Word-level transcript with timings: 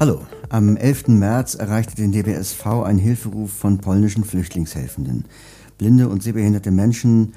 Hallo, 0.00 0.20
am 0.48 0.76
11. 0.76 1.08
März 1.08 1.54
erreichte 1.56 1.96
den 1.96 2.12
DBSV 2.12 2.66
ein 2.84 2.98
Hilferuf 2.98 3.52
von 3.52 3.78
polnischen 3.78 4.24
Flüchtlingshelfenden. 4.24 5.24
Blinde 5.76 6.08
und 6.08 6.22
sehbehinderte 6.22 6.70
Menschen 6.70 7.34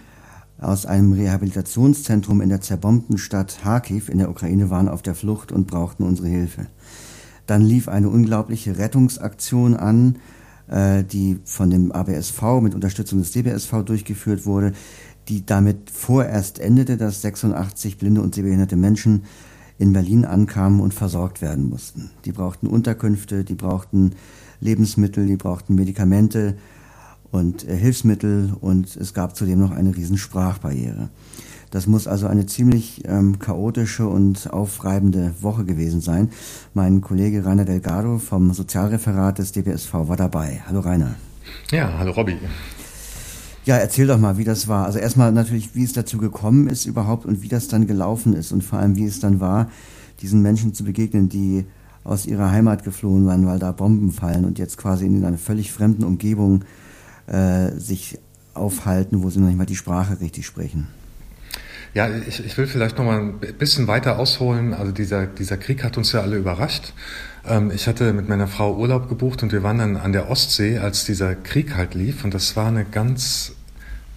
aus 0.59 0.85
einem 0.85 1.11
Rehabilitationszentrum 1.13 2.39
in 2.39 2.49
der 2.49 2.61
zerbombten 2.61 3.17
Stadt 3.17 3.59
Kharkiv 3.63 4.09
in 4.09 4.19
der 4.19 4.29
Ukraine 4.29 4.69
waren 4.69 4.87
auf 4.87 5.01
der 5.01 5.15
Flucht 5.15 5.51
und 5.51 5.67
brauchten 5.67 6.03
unsere 6.03 6.27
Hilfe. 6.27 6.67
Dann 7.47 7.63
lief 7.63 7.87
eine 7.87 8.09
unglaubliche 8.09 8.77
Rettungsaktion 8.77 9.75
an, 9.75 10.19
äh, 10.67 11.03
die 11.03 11.39
von 11.43 11.69
dem 11.69 11.91
ABSV 11.91 12.61
mit 12.61 12.75
Unterstützung 12.75 13.19
des 13.19 13.31
DBSV 13.31 13.83
durchgeführt 13.83 14.45
wurde, 14.45 14.73
die 15.31 15.45
damit 15.45 15.89
vorerst 15.89 16.59
endete, 16.59 16.97
dass 16.97 17.21
86 17.21 17.97
blinde 17.97 18.21
und 18.21 18.35
sehbehinderte 18.35 18.75
Menschen 18.75 19.23
in 19.79 19.93
Berlin 19.93 20.25
ankamen 20.25 20.81
und 20.81 20.93
versorgt 20.93 21.41
werden 21.41 21.69
mussten. 21.69 22.11
Die 22.25 22.33
brauchten 22.33 22.67
Unterkünfte, 22.67 23.45
die 23.45 23.55
brauchten 23.55 24.11
Lebensmittel, 24.59 25.25
die 25.25 25.37
brauchten 25.37 25.75
Medikamente 25.75 26.57
und 27.31 27.67
äh, 27.67 27.77
Hilfsmittel 27.77 28.51
und 28.59 28.95
es 28.97 29.13
gab 29.13 29.37
zudem 29.37 29.59
noch 29.59 29.71
eine 29.71 29.95
riesen 29.95 30.17
Sprachbarriere. 30.17 31.09
Das 31.71 31.87
muss 31.87 32.05
also 32.05 32.27
eine 32.27 32.45
ziemlich 32.45 33.03
ähm, 33.05 33.39
chaotische 33.39 34.07
und 34.07 34.51
aufreibende 34.51 35.33
Woche 35.39 35.63
gewesen 35.63 36.01
sein. 36.01 36.29
Mein 36.73 36.99
Kollege 36.99 37.45
Rainer 37.45 37.63
Delgado 37.63 38.19
vom 38.19 38.51
Sozialreferat 38.51 39.39
des 39.39 39.53
DBSV 39.53 39.93
war 39.93 40.17
dabei. 40.17 40.61
Hallo 40.67 40.81
Rainer. 40.81 41.15
Ja, 41.71 41.97
hallo 41.97 42.11
Robby. 42.11 42.37
Ja, 43.65 43.77
erzähl 43.77 44.07
doch 44.07 44.17
mal, 44.17 44.37
wie 44.37 44.43
das 44.43 44.67
war. 44.67 44.85
Also 44.85 44.97
erstmal 44.99 45.31
natürlich, 45.31 45.75
wie 45.75 45.83
es 45.83 45.93
dazu 45.93 46.17
gekommen 46.17 46.67
ist 46.67 46.85
überhaupt 46.85 47.25
und 47.25 47.43
wie 47.43 47.47
das 47.47 47.67
dann 47.67 47.85
gelaufen 47.85 48.33
ist 48.33 48.51
und 48.51 48.63
vor 48.63 48.79
allem, 48.79 48.95
wie 48.95 49.05
es 49.05 49.19
dann 49.19 49.39
war, 49.39 49.69
diesen 50.21 50.41
Menschen 50.41 50.73
zu 50.73 50.83
begegnen, 50.83 51.29
die 51.29 51.65
aus 52.03 52.25
ihrer 52.25 52.49
Heimat 52.49 52.83
geflohen 52.83 53.27
waren, 53.27 53.45
weil 53.45 53.59
da 53.59 53.71
Bomben 53.71 54.11
fallen 54.11 54.45
und 54.45 54.57
jetzt 54.57 54.77
quasi 54.77 55.05
in 55.05 55.23
einer 55.23 55.37
völlig 55.37 55.71
fremden 55.71 56.03
Umgebung 56.03 56.63
äh, 57.27 57.71
sich 57.77 58.17
aufhalten, 58.55 59.21
wo 59.21 59.29
sie 59.29 59.39
noch 59.39 59.47
nicht 59.47 59.57
mal 59.57 59.65
die 59.65 59.75
Sprache 59.75 60.19
richtig 60.19 60.45
sprechen. 60.45 60.87
Ja, 61.93 62.09
ich, 62.09 62.43
ich 62.43 62.57
will 62.57 62.67
vielleicht 62.67 62.97
noch 62.97 63.05
mal 63.05 63.19
ein 63.19 63.39
bisschen 63.57 63.87
weiter 63.87 64.17
ausholen. 64.17 64.73
Also 64.73 64.91
dieser, 64.91 65.27
dieser 65.27 65.57
Krieg 65.57 65.83
hat 65.83 65.97
uns 65.97 66.13
ja 66.13 66.21
alle 66.21 66.37
überrascht. 66.37 66.93
Ähm, 67.47 67.71
ich 67.71 67.87
hatte 67.87 68.13
mit 68.13 68.29
meiner 68.29 68.47
Frau 68.47 68.75
Urlaub 68.75 69.09
gebucht 69.09 69.43
und 69.43 69.51
wir 69.51 69.63
waren 69.63 69.77
dann 69.77 69.97
an 69.97 70.13
der 70.13 70.29
Ostsee, 70.29 70.77
als 70.79 71.05
dieser 71.05 71.35
Krieg 71.35 71.75
halt 71.75 71.93
lief. 71.93 72.23
Und 72.23 72.33
das 72.33 72.55
war 72.55 72.67
eine 72.67 72.85
ganz 72.85 73.53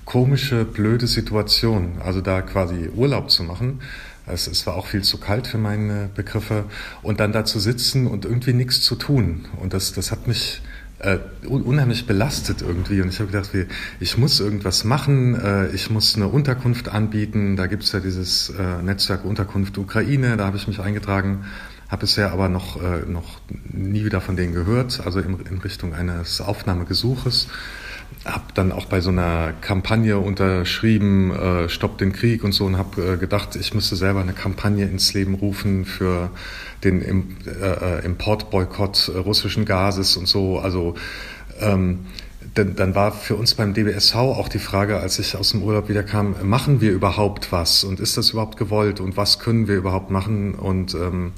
komische, 0.05 0.65
blöde 0.65 1.07
Situation. 1.07 2.01
Also 2.05 2.21
da 2.21 2.43
quasi 2.43 2.91
Urlaub 2.95 3.31
zu 3.31 3.43
machen. 3.43 3.81
Es, 4.27 4.47
es 4.47 4.67
war 4.67 4.75
auch 4.75 4.87
viel 4.87 5.03
zu 5.03 5.19
kalt 5.19 5.47
für 5.47 5.59
meine 5.59 6.09
Begriffe. 6.15 6.65
Und 7.03 7.21
dann 7.21 7.33
da 7.33 7.45
zu 7.45 7.59
sitzen 7.59 8.07
und 8.07 8.25
irgendwie 8.25 8.53
nichts 8.53 8.83
zu 8.83 8.97
tun. 8.97 9.47
Und 9.61 9.75
das, 9.75 9.93
das 9.93 10.11
hat 10.11 10.27
mich 10.27 10.63
äh, 11.01 11.19
unheimlich 11.47 12.07
belastet 12.07 12.63
irgendwie. 12.63 13.03
Und 13.03 13.09
ich 13.09 13.21
habe 13.21 13.31
gedacht, 13.31 13.51
ich 14.01 14.19
muss 14.19 14.41
irgendwas 14.41 14.85
machen, 14.85 15.35
äh, 15.35 15.69
ich 15.69 15.91
muss 15.91 16.17
eine 16.17 16.29
Unterkunft 16.29 16.89
anbieten. 16.89 17.57
Da 17.57 17.67
gibt 17.67 17.83
es 17.83 17.93
ja 17.93 18.01
dieses 18.01 18.51
äh, 18.51 18.83
Netzwerk 18.83 19.25
Unterkunft 19.25 19.77
Ukraine, 19.77 20.37
da 20.37 20.47
habe 20.47 20.57
ich 20.57 20.67
mich 20.67 20.81
eingetragen, 20.81 21.45
habe 21.95 22.01
bisher 22.01 22.33
aber 22.33 22.49
noch, 22.49 22.83
äh, 22.83 23.09
noch 23.09 23.41
nie 23.73 24.05
wieder 24.05 24.21
von 24.21 24.35
denen 24.35 24.53
gehört, 24.53 25.01
also 25.05 25.21
in, 25.21 25.39
in 25.49 25.59
Richtung 25.59 25.95
eines 25.95 26.41
Aufnahmegesuches 26.41 27.47
habe 28.25 28.45
dann 28.55 28.73
auch 28.73 28.87
bei 28.87 29.01
so 29.01 29.11
einer 29.11 29.53
Kampagne 29.61 30.19
unterschrieben, 30.19 31.31
äh, 31.31 31.69
Stopp 31.69 31.99
den 31.99 32.13
Krieg 32.13 32.43
und 32.43 32.53
so 32.53 32.65
und 32.65 32.79
habe 32.79 33.15
äh, 33.15 33.17
gedacht, 33.17 33.55
ich 33.55 33.75
müsste 33.75 33.95
selber 33.97 34.21
eine 34.21 34.33
Kampagne 34.33 34.87
ins 34.87 35.15
Leben 35.15 35.35
rufen 35.35 35.85
für 35.85 36.31
den 36.83 37.01
Im, 37.01 37.37
äh, 37.47 37.99
äh 37.99 38.05
Importboykott 38.05 39.13
russischen 39.15 39.65
Gases 39.65 40.17
und 40.17 40.27
so. 40.27 40.59
Also 40.59 40.95
ähm, 41.61 42.07
denn, 42.57 42.77
dann 42.77 42.95
war 42.95 43.13
für 43.13 43.37
uns 43.37 43.55
beim 43.55 43.75
DBSV 43.75 44.15
auch 44.15 44.49
die 44.49 44.59
Frage, 44.59 44.99
als 45.01 45.19
ich 45.19 45.37
aus 45.37 45.51
dem 45.51 45.63
Urlaub 45.63 45.89
wieder 45.89 46.03
kam, 46.03 46.37
machen 46.43 46.81
wir 46.81 46.93
überhaupt 46.93 47.51
was 47.53 47.85
und 47.85 48.01
ist 48.01 48.17
das 48.17 48.31
überhaupt 48.31 48.57
gewollt 48.57 49.01
und 49.01 49.17
was 49.17 49.39
können 49.39 49.67
wir 49.67 49.77
überhaupt 49.77 50.11
machen? 50.11 50.55
Und 50.55 50.95
ähm, 50.95 51.33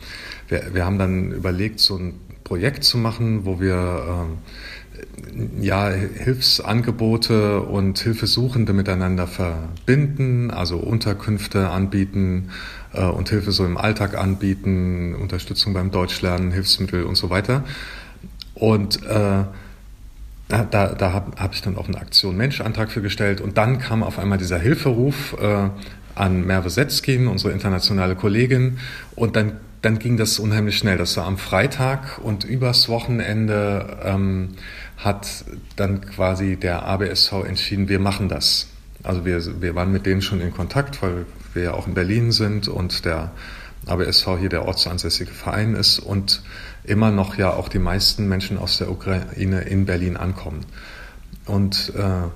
wir, 0.48 0.74
wir 0.74 0.84
haben 0.84 0.98
dann 0.98 1.32
überlegt, 1.32 1.80
so 1.80 1.96
ein 1.96 2.14
Projekt 2.44 2.84
zu 2.84 2.98
machen, 2.98 3.44
wo 3.44 3.60
wir 3.60 4.04
ähm, 4.08 4.38
ja, 5.60 5.88
Hilfsangebote 5.88 7.60
und 7.60 7.98
Hilfesuchende 7.98 8.72
miteinander 8.72 9.26
verbinden, 9.26 10.50
also 10.50 10.76
Unterkünfte 10.76 11.70
anbieten 11.70 12.50
äh, 12.92 13.04
und 13.04 13.28
Hilfe 13.30 13.52
so 13.52 13.64
im 13.64 13.76
Alltag 13.76 14.16
anbieten, 14.16 15.14
Unterstützung 15.14 15.72
beim 15.74 15.90
Deutschlernen, 15.90 16.52
Hilfsmittel 16.52 17.04
und 17.04 17.16
so 17.16 17.30
weiter. 17.30 17.64
Und 18.54 19.04
äh, 19.04 19.44
da, 20.48 20.88
da 20.94 21.12
habe 21.12 21.32
hab 21.40 21.54
ich 21.54 21.62
dann 21.62 21.76
auch 21.76 21.88
eine 21.88 21.98
Aktion 21.98 22.36
Mensch-Antrag 22.36 22.90
für 22.90 23.02
gestellt 23.02 23.40
und 23.40 23.58
dann 23.58 23.78
kam 23.78 24.02
auf 24.02 24.18
einmal 24.18 24.38
dieser 24.38 24.58
Hilferuf 24.58 25.36
äh, 25.40 25.68
an 26.14 26.46
Merve 26.46 26.70
Setzkin, 26.70 27.26
unsere 27.26 27.52
internationale 27.52 28.14
Kollegin, 28.14 28.78
und 29.14 29.36
dann 29.36 29.58
dann 29.86 30.00
ging 30.00 30.16
das 30.16 30.40
unheimlich 30.40 30.78
schnell. 30.78 30.98
Das 30.98 31.16
war 31.16 31.26
am 31.26 31.38
Freitag 31.38 32.18
und 32.18 32.42
übers 32.42 32.88
Wochenende 32.88 33.98
ähm, 34.02 34.54
hat 34.96 35.44
dann 35.76 36.00
quasi 36.00 36.56
der 36.56 36.84
ABSV 36.84 37.44
entschieden, 37.46 37.88
wir 37.88 38.00
machen 38.00 38.28
das. 38.28 38.66
Also 39.04 39.24
wir, 39.24 39.60
wir 39.62 39.76
waren 39.76 39.92
mit 39.92 40.04
denen 40.04 40.22
schon 40.22 40.40
in 40.40 40.52
Kontakt, 40.52 41.02
weil 41.02 41.26
wir 41.54 41.62
ja 41.62 41.74
auch 41.74 41.86
in 41.86 41.94
Berlin 41.94 42.32
sind 42.32 42.66
und 42.66 43.04
der 43.04 43.30
ABSV 43.86 44.38
hier 44.40 44.48
der 44.48 44.66
ortsansässige 44.66 45.30
Verein 45.30 45.74
ist 45.74 46.00
und 46.00 46.42
immer 46.86 47.10
noch 47.10 47.36
ja 47.36 47.52
auch 47.52 47.68
die 47.68 47.78
meisten 47.78 48.28
Menschen 48.28 48.58
aus 48.58 48.78
der 48.78 48.90
Ukraine 48.90 49.62
in 49.62 49.86
Berlin 49.86 50.16
ankommen. 50.16 50.64
Und 51.46 51.92
äh, 51.96 52.28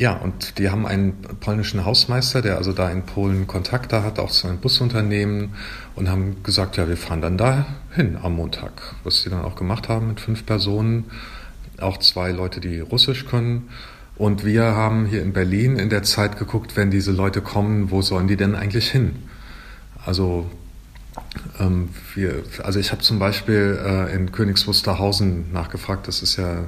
ja, 0.00 0.14
und 0.14 0.58
die 0.58 0.70
haben 0.70 0.86
einen 0.86 1.12
polnischen 1.40 1.84
Hausmeister, 1.84 2.40
der 2.40 2.56
also 2.56 2.72
da 2.72 2.90
in 2.90 3.04
Polen 3.04 3.46
Kontakte 3.46 4.02
hat, 4.02 4.18
auch 4.18 4.30
zu 4.30 4.48
einem 4.48 4.58
Busunternehmen 4.58 5.50
und 5.94 6.08
haben 6.08 6.42
gesagt, 6.42 6.76
ja, 6.76 6.88
wir 6.88 6.96
fahren 6.96 7.20
dann 7.20 7.36
da 7.36 7.66
hin 7.94 8.16
am 8.22 8.36
Montag, 8.36 8.94
was 9.04 9.22
sie 9.22 9.30
dann 9.30 9.44
auch 9.44 9.56
gemacht 9.56 9.88
haben 9.88 10.08
mit 10.08 10.20
fünf 10.20 10.46
Personen, 10.46 11.04
auch 11.80 11.98
zwei 11.98 12.30
Leute, 12.30 12.60
die 12.60 12.80
Russisch 12.80 13.26
können. 13.26 13.68
Und 14.16 14.44
wir 14.44 14.64
haben 14.64 15.06
hier 15.06 15.22
in 15.22 15.32
Berlin 15.32 15.76
in 15.76 15.90
der 15.90 16.02
Zeit 16.02 16.38
geguckt, 16.38 16.76
wenn 16.76 16.90
diese 16.90 17.12
Leute 17.12 17.40
kommen, 17.40 17.90
wo 17.90 18.02
sollen 18.02 18.28
die 18.28 18.36
denn 18.36 18.54
eigentlich 18.54 18.90
hin? 18.90 19.16
Also 20.04 20.50
ähm, 21.58 21.90
wir, 22.14 22.42
also 22.62 22.78
ich 22.78 22.92
habe 22.92 23.02
zum 23.02 23.18
Beispiel 23.18 23.78
äh, 23.84 24.14
in 24.14 24.32
Königs 24.32 24.66
Wusterhausen 24.66 25.52
nachgefragt, 25.52 26.08
das 26.08 26.22
ist 26.22 26.36
ja 26.36 26.64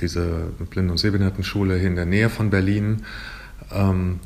diese 0.00 0.52
Blinden- 0.70 0.90
und 0.90 0.98
Sehbehindertenschule 0.98 1.76
hier 1.76 1.88
in 1.88 1.96
der 1.96 2.06
Nähe 2.06 2.30
von 2.30 2.50
Berlin. 2.50 3.04
Ähm, 3.72 4.20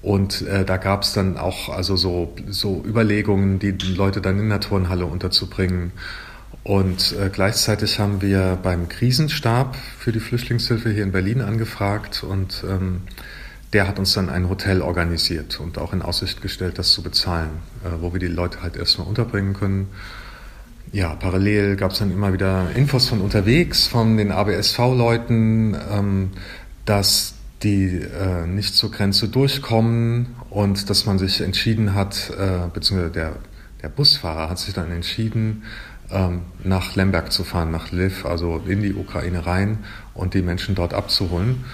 und 0.00 0.42
äh, 0.42 0.64
da 0.64 0.78
gab 0.78 1.02
es 1.02 1.12
dann 1.12 1.36
auch 1.36 1.68
also 1.68 1.96
so, 1.96 2.34
so 2.48 2.82
Überlegungen, 2.84 3.58
die 3.58 3.70
Leute 3.70 4.20
dann 4.20 4.38
in 4.38 4.48
der 4.48 4.60
Turnhalle 4.60 5.06
unterzubringen. 5.06 5.92
Und 6.64 7.14
äh, 7.18 7.28
gleichzeitig 7.30 7.98
haben 7.98 8.22
wir 8.22 8.58
beim 8.62 8.88
Krisenstab 8.88 9.76
für 9.98 10.12
die 10.12 10.20
Flüchtlingshilfe 10.20 10.90
hier 10.90 11.02
in 11.02 11.12
Berlin 11.12 11.40
angefragt 11.40 12.24
und 12.24 12.64
ähm, 12.68 13.02
der 13.72 13.88
hat 13.88 13.98
uns 13.98 14.12
dann 14.12 14.28
ein 14.28 14.48
Hotel 14.48 14.82
organisiert 14.82 15.60
und 15.60 15.78
auch 15.78 15.92
in 15.92 16.02
Aussicht 16.02 16.42
gestellt, 16.42 16.78
das 16.78 16.92
zu 16.92 17.02
bezahlen, 17.02 17.50
äh, 17.84 17.88
wo 18.00 18.12
wir 18.12 18.20
die 18.20 18.26
Leute 18.26 18.62
halt 18.62 18.76
erstmal 18.76 19.06
unterbringen 19.06 19.54
können 19.54 19.88
ja, 20.92 21.14
parallel 21.14 21.76
gab 21.76 21.92
es 21.92 21.98
dann 21.98 22.12
immer 22.12 22.34
wieder 22.34 22.70
Infos 22.74 23.08
von 23.08 23.22
unterwegs, 23.22 23.86
von 23.86 24.18
den 24.18 24.30
ABSV-Leuten, 24.30 25.74
ähm, 25.90 26.30
dass 26.84 27.34
die 27.62 27.86
äh, 27.86 28.46
nicht 28.46 28.74
zur 28.74 28.90
Grenze 28.90 29.28
durchkommen 29.28 30.34
und 30.50 30.90
dass 30.90 31.06
man 31.06 31.18
sich 31.18 31.40
entschieden 31.40 31.94
hat, 31.94 32.30
äh, 32.30 32.68
beziehungsweise 32.72 33.12
der, 33.12 33.32
der 33.82 33.88
Busfahrer 33.88 34.50
hat 34.50 34.58
sich 34.58 34.74
dann 34.74 34.90
entschieden, 34.90 35.62
ähm, 36.10 36.42
nach 36.62 36.94
Lemberg 36.94 37.32
zu 37.32 37.42
fahren, 37.42 37.70
nach 37.70 37.90
Lviv, 37.90 38.26
also 38.26 38.60
in 38.66 38.82
die 38.82 38.92
Ukraine 38.92 39.46
rein 39.46 39.78
und 40.12 40.34
die 40.34 40.42
Menschen 40.42 40.74
dort 40.74 40.92
abzuholen. 40.92 41.64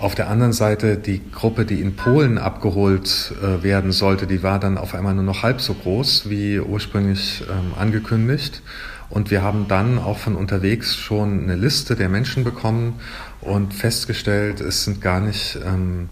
Auf 0.00 0.14
der 0.14 0.30
anderen 0.30 0.54
Seite 0.54 0.96
die 0.96 1.20
Gruppe, 1.30 1.66
die 1.66 1.82
in 1.82 1.94
Polen 1.94 2.38
abgeholt 2.38 3.34
äh, 3.42 3.62
werden 3.62 3.92
sollte, 3.92 4.26
die 4.26 4.42
war 4.42 4.58
dann 4.58 4.78
auf 4.78 4.94
einmal 4.94 5.12
nur 5.12 5.24
noch 5.24 5.42
halb 5.42 5.60
so 5.60 5.74
groß 5.74 6.30
wie 6.30 6.58
ursprünglich 6.58 7.44
ähm, 7.50 7.74
angekündigt. 7.78 8.62
Und 9.10 9.30
wir 9.30 9.42
haben 9.42 9.66
dann 9.68 9.98
auch 9.98 10.16
von 10.16 10.36
unterwegs 10.36 10.96
schon 10.96 11.42
eine 11.42 11.54
Liste 11.54 11.96
der 11.96 12.08
Menschen 12.08 12.44
bekommen 12.44 12.94
und 13.42 13.74
festgestellt, 13.74 14.62
es 14.62 14.84
sind 14.84 15.02
gar 15.02 15.20
nicht 15.20 15.58
ähm, 15.66 16.08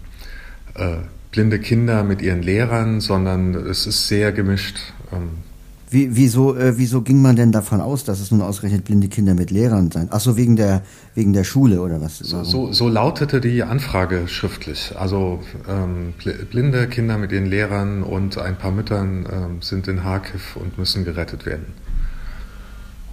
äh, 0.75 0.97
blinde 1.31 1.57
Kinder 1.57 2.03
mit 2.03 2.21
ihren 2.21 2.43
Lehrern, 2.43 3.01
sondern 3.01 3.55
es 3.55 3.87
ist 3.87 4.07
sehr 4.07 4.31
gemischt. 4.31 4.77
Ähm, 5.11 5.48
Wie, 5.91 6.15
wieso, 6.15 6.55
äh, 6.55 6.77
wieso 6.77 7.01
ging 7.01 7.21
man 7.21 7.35
denn 7.35 7.51
davon 7.51 7.81
aus, 7.81 8.03
dass 8.03 8.19
es 8.19 8.29
nun 8.29 8.41
ausgerechnet 8.41 8.85
blinde 8.85 9.07
Kinder 9.07 9.33
mit 9.33 9.49
Lehrern 9.49 9.89
seien? 9.89 10.09
Ach 10.11 10.19
so, 10.19 10.37
wegen 10.37 10.55
der, 10.55 10.83
wegen 11.15 11.33
der 11.33 11.43
Schule 11.43 11.81
oder 11.81 11.99
was? 11.99 12.19
So, 12.19 12.43
so, 12.43 12.71
so 12.71 12.87
lautete 12.89 13.41
die 13.41 13.63
Anfrage 13.63 14.27
schriftlich. 14.27 14.93
Also 14.97 15.41
ähm, 15.67 16.13
blinde 16.51 16.87
Kinder 16.87 17.17
mit 17.17 17.31
ihren 17.31 17.47
Lehrern 17.47 18.03
und 18.03 18.37
ein 18.37 18.55
paar 18.55 18.71
Müttern 18.71 19.27
ähm, 19.31 19.61
sind 19.61 19.87
in 19.87 20.03
Harkiv 20.03 20.55
und 20.55 20.77
müssen 20.77 21.05
gerettet 21.05 21.47
werden. 21.47 21.73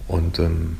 Und 0.07 0.37
ähm, 0.37 0.77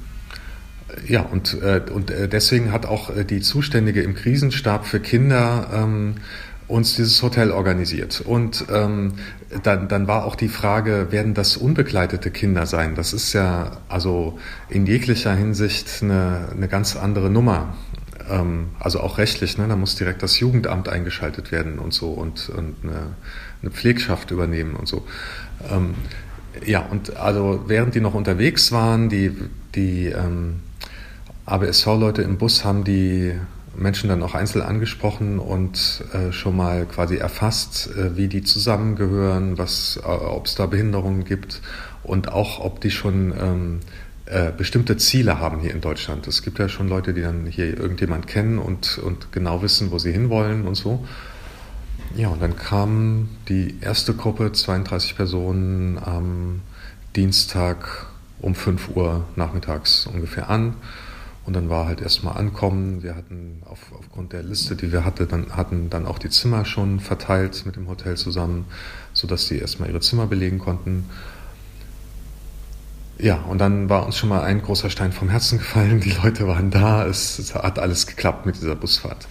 ja, 1.07 1.21
und, 1.21 1.61
äh, 1.61 1.81
und 1.93 2.11
äh, 2.11 2.29
deswegen 2.29 2.71
hat 2.71 2.85
auch 2.85 3.09
äh, 3.15 3.25
die 3.25 3.41
Zuständige 3.41 4.01
im 4.01 4.15
Krisenstab 4.15 4.85
für 4.85 4.99
Kinder 4.99 5.67
ähm, 5.73 6.15
uns 6.67 6.95
dieses 6.95 7.21
Hotel 7.23 7.51
organisiert. 7.51 8.21
Und 8.21 8.65
ähm, 8.71 9.13
dann, 9.63 9.87
dann 9.87 10.07
war 10.07 10.25
auch 10.25 10.35
die 10.35 10.49
Frage, 10.49 11.07
werden 11.11 11.33
das 11.33 11.55
unbegleitete 11.55 12.31
Kinder 12.31 12.65
sein? 12.65 12.95
Das 12.95 13.13
ist 13.13 13.33
ja 13.33 13.77
also 13.87 14.37
in 14.69 14.85
jeglicher 14.85 15.33
Hinsicht 15.33 16.01
eine, 16.01 16.49
eine 16.51 16.67
ganz 16.67 16.95
andere 16.95 17.29
Nummer. 17.29 17.75
Ähm, 18.29 18.69
also 18.79 18.99
auch 18.99 19.17
rechtlich, 19.17 19.57
ne? 19.57 19.67
da 19.67 19.75
muss 19.75 19.95
direkt 19.95 20.21
das 20.23 20.39
Jugendamt 20.39 20.89
eingeschaltet 20.89 21.51
werden 21.51 21.79
und 21.79 21.93
so 21.93 22.09
und, 22.09 22.49
und 22.49 22.75
eine, 22.83 23.15
eine 23.61 23.71
Pflegschaft 23.71 24.31
übernehmen 24.31 24.75
und 24.75 24.87
so. 24.87 25.05
Ähm, 25.71 25.95
ja, 26.65 26.81
und 26.81 27.15
also 27.15 27.63
während 27.67 27.95
die 27.95 28.01
noch 28.01 28.13
unterwegs 28.13 28.71
waren, 28.71 29.09
die, 29.09 29.31
die 29.75 30.07
ähm, 30.07 30.61
ABSV-Leute 31.45 32.23
im 32.23 32.37
Bus 32.37 32.65
haben 32.65 32.83
die 32.83 33.33
Menschen 33.77 34.09
dann 34.09 34.23
auch 34.23 34.33
einzeln 34.33 34.63
angesprochen 34.63 35.39
und 35.39 36.03
äh, 36.13 36.31
schon 36.31 36.55
mal 36.57 36.85
quasi 36.85 37.17
erfasst, 37.17 37.89
äh, 37.95 38.17
wie 38.17 38.27
die 38.27 38.43
zusammengehören, 38.43 39.57
äh, 39.57 39.99
ob 40.07 40.45
es 40.45 40.55
da 40.55 40.65
Behinderungen 40.65 41.23
gibt 41.23 41.61
und 42.03 42.31
auch, 42.31 42.59
ob 42.59 42.81
die 42.81 42.91
schon 42.91 43.33
ähm, 43.39 43.79
äh, 44.25 44.51
bestimmte 44.51 44.97
Ziele 44.97 45.39
haben 45.39 45.59
hier 45.59 45.71
in 45.71 45.81
Deutschland. 45.81 46.27
Es 46.27 46.41
gibt 46.41 46.59
ja 46.59 46.67
schon 46.67 46.89
Leute, 46.89 47.13
die 47.13 47.21
dann 47.21 47.45
hier 47.45 47.77
irgendjemand 47.77 48.27
kennen 48.27 48.59
und, 48.59 48.97
und 48.97 49.31
genau 49.31 49.61
wissen, 49.61 49.91
wo 49.91 49.99
sie 49.99 50.11
hinwollen 50.11 50.67
und 50.67 50.75
so. 50.75 51.05
Ja, 52.15 52.29
und 52.29 52.41
dann 52.41 52.57
kam 52.57 53.29
die 53.47 53.77
erste 53.81 54.13
Gruppe, 54.13 54.51
32 54.51 55.15
Personen, 55.15 55.97
am 55.97 56.61
Dienstag 57.15 58.07
um 58.41 58.55
5 58.55 58.95
Uhr 58.95 59.25
nachmittags 59.35 60.07
ungefähr 60.07 60.49
an. 60.49 60.75
Und 61.47 61.53
dann 61.53 61.69
war 61.69 61.85
halt 61.85 62.01
erstmal 62.01 62.35
ankommen. 62.35 63.03
Wir 63.03 63.15
hatten 63.15 63.61
auf, 63.63 63.93
aufgrund 63.97 64.33
der 64.33 64.43
Liste, 64.43 64.75
die 64.75 64.91
wir 64.91 65.05
hatte, 65.05 65.27
dann, 65.27 65.55
hatten 65.55 65.89
dann 65.89 66.05
auch 66.05 66.19
die 66.19 66.29
Zimmer 66.29 66.65
schon 66.65 66.99
verteilt 66.99 67.65
mit 67.65 67.77
dem 67.77 67.87
Hotel 67.87 68.17
zusammen, 68.17 68.65
sodass 69.13 69.47
die 69.47 69.57
erstmal 69.57 69.87
ihre 69.87 70.01
Zimmer 70.01 70.27
belegen 70.27 70.59
konnten. 70.59 71.05
Ja, 73.17 73.35
und 73.43 73.59
dann 73.59 73.87
war 73.87 74.05
uns 74.05 74.17
schon 74.17 74.27
mal 74.27 74.41
ein 74.41 74.61
großer 74.61 74.89
Stein 74.89 75.13
vom 75.13 75.29
Herzen 75.29 75.59
gefallen. 75.59 76.01
Die 76.01 76.11
Leute 76.11 76.49
waren 76.49 76.69
da. 76.69 77.07
Es, 77.07 77.39
es 77.39 77.55
hat 77.55 77.79
alles 77.79 78.07
geklappt 78.07 78.45
mit 78.45 78.57
dieser 78.57 78.75
Busfahrt. 78.75 79.29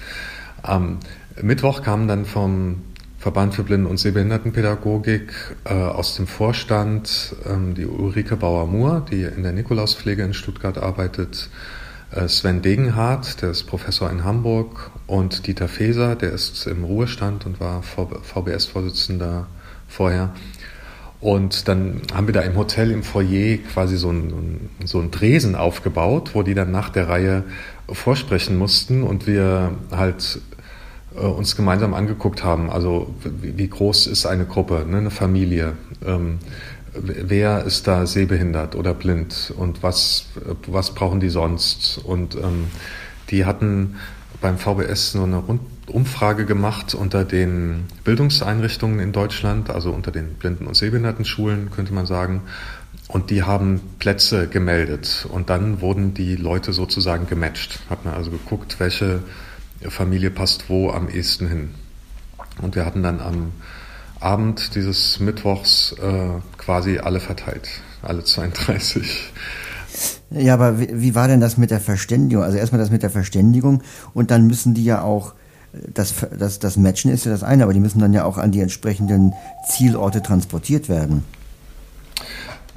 Am 0.62 1.00
Mittwoch 1.42 1.82
kam 1.82 2.08
dann 2.08 2.24
vom 2.24 2.82
Verband 3.18 3.54
für 3.54 3.62
Blinden- 3.62 3.84
und 3.84 3.98
Sehbehindertenpädagogik 3.98 5.34
äh, 5.64 5.74
aus 5.74 6.16
dem 6.16 6.26
Vorstand 6.26 7.36
ähm, 7.46 7.74
die 7.74 7.84
Ulrike 7.84 8.36
Bauer-Muhr, 8.36 9.04
die 9.10 9.24
in 9.24 9.42
der 9.42 9.52
Nikolauspflege 9.52 10.22
in 10.22 10.32
Stuttgart 10.32 10.78
arbeitet, 10.78 11.50
Sven 12.28 12.62
Degenhardt, 12.62 13.42
der 13.42 13.50
ist 13.50 13.64
Professor 13.64 14.10
in 14.10 14.24
Hamburg, 14.24 14.90
und 15.06 15.46
Dieter 15.46 15.68
Feser, 15.68 16.16
der 16.16 16.32
ist 16.32 16.66
im 16.66 16.84
Ruhestand 16.84 17.46
und 17.46 17.60
war 17.60 17.82
VBS-Vorsitzender 17.82 19.46
vorher. 19.88 20.30
Und 21.20 21.68
dann 21.68 22.02
haben 22.14 22.26
wir 22.26 22.34
da 22.34 22.42
im 22.42 22.56
Hotel 22.56 22.90
im 22.90 23.02
Foyer 23.02 23.58
quasi 23.72 23.96
so 23.96 24.10
einen, 24.10 24.70
so 24.84 25.00
einen 25.00 25.10
Dresen 25.10 25.54
aufgebaut, 25.54 26.30
wo 26.34 26.42
die 26.42 26.54
dann 26.54 26.70
nach 26.70 26.90
der 26.90 27.08
Reihe 27.08 27.44
vorsprechen 27.90 28.56
mussten 28.56 29.02
und 29.02 29.26
wir 29.26 29.72
halt 29.90 30.40
äh, 31.16 31.20
uns 31.20 31.56
gemeinsam 31.56 31.94
angeguckt 31.94 32.44
haben. 32.44 32.70
Also 32.70 33.14
wie, 33.40 33.56
wie 33.56 33.68
groß 33.68 34.06
ist 34.08 34.26
eine 34.26 34.44
Gruppe, 34.44 34.84
ne, 34.86 34.98
eine 34.98 35.10
Familie? 35.10 35.72
Ähm, 36.04 36.38
wer 37.00 37.64
ist 37.64 37.87
da 37.87 38.06
sehbehindert 38.06 38.75
oder 38.75 38.94
blind 38.94 39.52
und 39.56 39.82
was, 39.82 40.26
was 40.66 40.94
brauchen 40.94 41.20
die 41.20 41.28
sonst? 41.28 41.98
Und 41.98 42.34
ähm, 42.37 42.66
die 43.31 43.44
hatten 43.44 43.96
beim 44.40 44.58
VBS 44.58 45.12
so 45.12 45.22
eine 45.22 45.43
Umfrage 45.87 46.44
gemacht 46.44 46.94
unter 46.94 47.25
den 47.25 47.84
Bildungseinrichtungen 48.04 49.00
in 49.00 49.12
Deutschland, 49.12 49.70
also 49.70 49.93
unter 49.93 50.10
den 50.10 50.34
Blinden- 50.34 50.66
und 50.66 50.75
Sehbehindertenschulen, 50.75 51.70
könnte 51.70 51.94
man 51.94 52.06
sagen. 52.06 52.43
Und 53.08 53.31
die 53.31 53.44
haben 53.44 53.81
Plätze 53.99 54.49
gemeldet. 54.49 55.26
Und 55.31 55.49
dann 55.49 55.81
wurden 55.81 56.12
die 56.12 56.37
Leute 56.37 56.72
sozusagen 56.72 57.26
gematcht. 57.26 57.78
Hat 57.88 58.04
man 58.04 58.14
also 58.14 58.31
geguckt, 58.31 58.81
welche 58.81 59.20
Familie 59.88 60.31
passt 60.31 60.69
wo 60.69 60.90
am 60.90 61.08
ehesten 61.08 61.49
hin. 61.49 61.70
Und 62.60 62.75
wir 62.75 62.84
hatten 62.84 63.02
dann 63.02 63.20
am 63.20 63.52
Abend 64.20 64.74
dieses 64.74 65.20
Mittwochs 65.20 65.92
äh, 65.92 66.40
quasi 66.56 66.98
alle 66.98 67.20
verteilt, 67.20 67.68
alle 68.02 68.24
32. 68.24 69.32
Ja, 70.30 70.54
aber 70.54 70.80
wie, 70.80 70.88
wie, 70.92 71.14
war 71.14 71.28
denn 71.28 71.40
das 71.40 71.56
mit 71.56 71.70
der 71.70 71.80
Verständigung? 71.80 72.42
Also 72.44 72.58
erstmal 72.58 72.80
das 72.80 72.90
mit 72.90 73.02
der 73.02 73.10
Verständigung 73.10 73.82
und 74.14 74.30
dann 74.30 74.46
müssen 74.46 74.74
die 74.74 74.84
ja 74.84 75.02
auch, 75.02 75.34
das, 75.72 76.14
das, 76.36 76.58
das 76.58 76.76
Matchen 76.76 77.10
ist 77.10 77.26
ja 77.26 77.30
das 77.30 77.42
eine, 77.42 77.62
aber 77.62 77.72
die 77.72 77.80
müssen 77.80 78.00
dann 78.00 78.12
ja 78.12 78.24
auch 78.24 78.38
an 78.38 78.50
die 78.52 78.60
entsprechenden 78.60 79.32
Zielorte 79.68 80.22
transportiert 80.22 80.88
werden. 80.88 81.24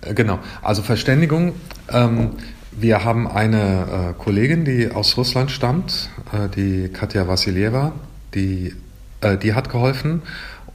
Äh, 0.01 0.13
genau, 0.13 0.39
also 0.62 0.81
Verständigung. 0.83 1.53
Ähm, 1.89 2.31
wir 2.71 3.03
haben 3.03 3.27
eine 3.27 4.13
äh, 4.18 4.21
Kollegin, 4.21 4.63
die 4.63 4.91
aus 4.91 5.18
Russland 5.18 5.51
stammt, 5.51 6.09
äh, 6.31 6.47
die 6.50 6.89
Katja 6.89 7.27
Vassilieva, 7.27 7.94
die, 8.36 8.75
äh, 9.21 9.38
die 9.38 9.53
hat 9.53 9.69
geholfen 9.69 10.21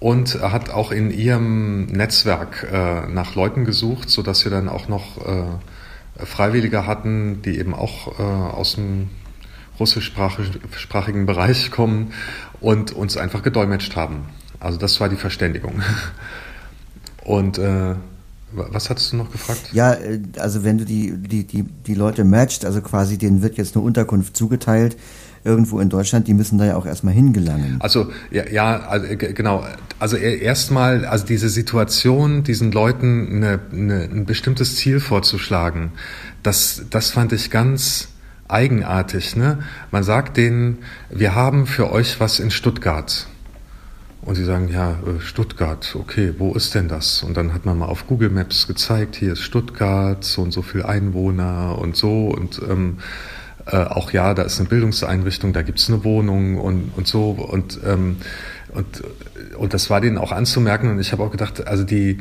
und 0.05 0.43
hat 0.43 0.69
auch 0.69 0.91
in 0.91 1.11
ihrem 1.11 1.87
Netzwerk 1.87 2.69
äh, 2.71 3.07
nach 3.07 3.35
Leuten 3.37 3.65
gesucht, 3.65 4.11
sodass 4.11 4.45
wir 4.45 4.51
dann 4.51 4.69
auch 4.69 4.87
noch 4.87 5.17
äh, 5.27 6.25
Freiwillige 6.27 6.87
hatten, 6.87 7.41
die 7.41 7.59
eben 7.59 7.73
auch 7.73 8.19
äh, 8.19 8.23
aus 8.23 8.75
dem 8.75 9.09
russischsprachigen 9.81 11.25
Bereich 11.25 11.71
kommen 11.71 12.13
und 12.61 12.93
uns 12.93 13.17
einfach 13.17 13.43
gedolmetscht 13.43 13.97
haben. 13.97 14.27
Also 14.61 14.79
das 14.79 15.01
war 15.01 15.09
die 15.09 15.17
Verständigung. 15.17 15.81
Und 17.25 17.57
äh, 17.57 17.95
was 18.53 18.91
hattest 18.91 19.13
du 19.13 19.17
noch 19.17 19.33
gefragt? 19.33 19.71
Ja, 19.73 19.95
äh, 19.95 20.21
also 20.37 20.65
wenn 20.65 20.77
du 20.77 20.85
die, 20.85 21.17
die, 21.17 21.45
die, 21.45 21.63
die 21.63 21.95
Leute 21.95 22.25
matcht, 22.25 22.67
also 22.67 22.83
quasi 22.83 23.17
denen 23.17 23.41
wird 23.41 23.57
jetzt 23.57 23.75
eine 23.75 23.83
Unterkunft 23.83 24.37
zugeteilt, 24.37 24.99
irgendwo 25.45 25.79
in 25.79 25.91
Deutschland, 25.91 26.27
die 26.27 26.35
müssen 26.35 26.59
da 26.59 26.65
ja 26.65 26.77
auch 26.77 26.87
erstmal 26.87 27.15
hingelangen. 27.15 27.77
Also 27.81 28.11
ja, 28.31 28.49
ja 28.49 28.81
also, 28.81 29.07
genau. 29.17 29.65
Also 29.99 30.17
erstmal, 30.17 31.05
also 31.05 31.27
diese 31.27 31.51
Situation, 31.51 32.43
diesen 32.43 32.73
Leuten 32.73 33.37
eine, 33.37 33.61
eine, 33.71 34.03
ein 34.05 34.25
bestimmtes 34.25 34.77
Ziel 34.77 35.01
vorzuschlagen, 35.01 35.93
das, 36.43 36.87
das 36.91 37.11
fand 37.11 37.33
ich 37.33 37.51
ganz 37.51 38.09
eigenartig. 38.49 39.37
Ne? 39.37 39.59
Man 39.91 40.03
sagt 40.03 40.37
denen, 40.37 40.79
wir 41.11 41.35
haben 41.35 41.67
für 41.67 41.93
euch 41.93 42.21
was 42.21 42.41
in 42.41 42.51
Stuttgart. 42.51 43.27
Und 44.23 44.37
sie 44.37 44.45
sagen, 44.45 44.69
ja, 44.69 44.93
äh, 44.93 45.21
Stuttgart, 45.21 45.95
okay, 45.99 46.35
wo 46.39 46.55
ist 46.55 46.75
denn 46.75 46.89
das? 46.89 47.23
Und 47.23 47.37
dann 47.37 47.53
hat 47.53 47.67
man 47.67 47.77
mal 47.77 47.87
auf 47.87 48.07
Google 48.07 48.31
Maps 48.31 48.67
gezeigt, 48.67 49.17
hier 49.17 49.35
ist 49.35 49.43
Stuttgart, 49.43 50.25
so 50.25 50.41
und 50.41 50.51
so 50.51 50.63
viel 50.63 50.83
Einwohner 50.83 51.77
und 51.79 51.95
so. 51.95 52.29
Und 52.29 52.61
ähm, 52.67 52.99
äh, 53.67 53.77
auch 53.77 54.11
ja, 54.13 54.35
da 54.35 54.43
ist 54.43 54.61
eine 54.61 54.69
Bildungseinrichtung, 54.69 55.53
da 55.53 55.63
gibt 55.63 55.79
es 55.79 55.89
eine 55.89 56.05
Wohnung 56.05 56.59
und, 56.59 56.93
und 56.97 57.07
so. 57.07 57.31
Und, 57.31 57.81
ähm, 57.85 58.17
und, 58.73 59.03
und 59.57 59.75
das 59.75 59.91
war 59.91 60.01
denen 60.01 60.19
auch 60.19 60.33
anzumerken. 60.33 60.91
Und 60.91 61.01
ich 61.01 61.13
habe 61.13 61.23
auch 61.23 61.31
gedacht, 61.31 61.67
also 61.67 61.85
die, 61.85 62.19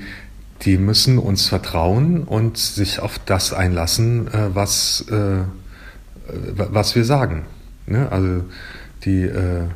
die 0.62 0.78
müssen 0.78 1.18
uns 1.18 1.48
vertrauen 1.48 2.24
und 2.24 2.58
sich 2.58 3.00
auf 3.00 3.20
das 3.20 3.54
einlassen, 3.54 4.28
äh, 4.28 4.56
was, 4.56 5.06
äh, 5.10 5.44
was 6.56 6.96
wir 6.96 7.04
sagen. 7.04 7.46
Ne? 7.86 8.10
Also 8.10 8.46
die, 9.04 9.24
äh, 9.24 9.68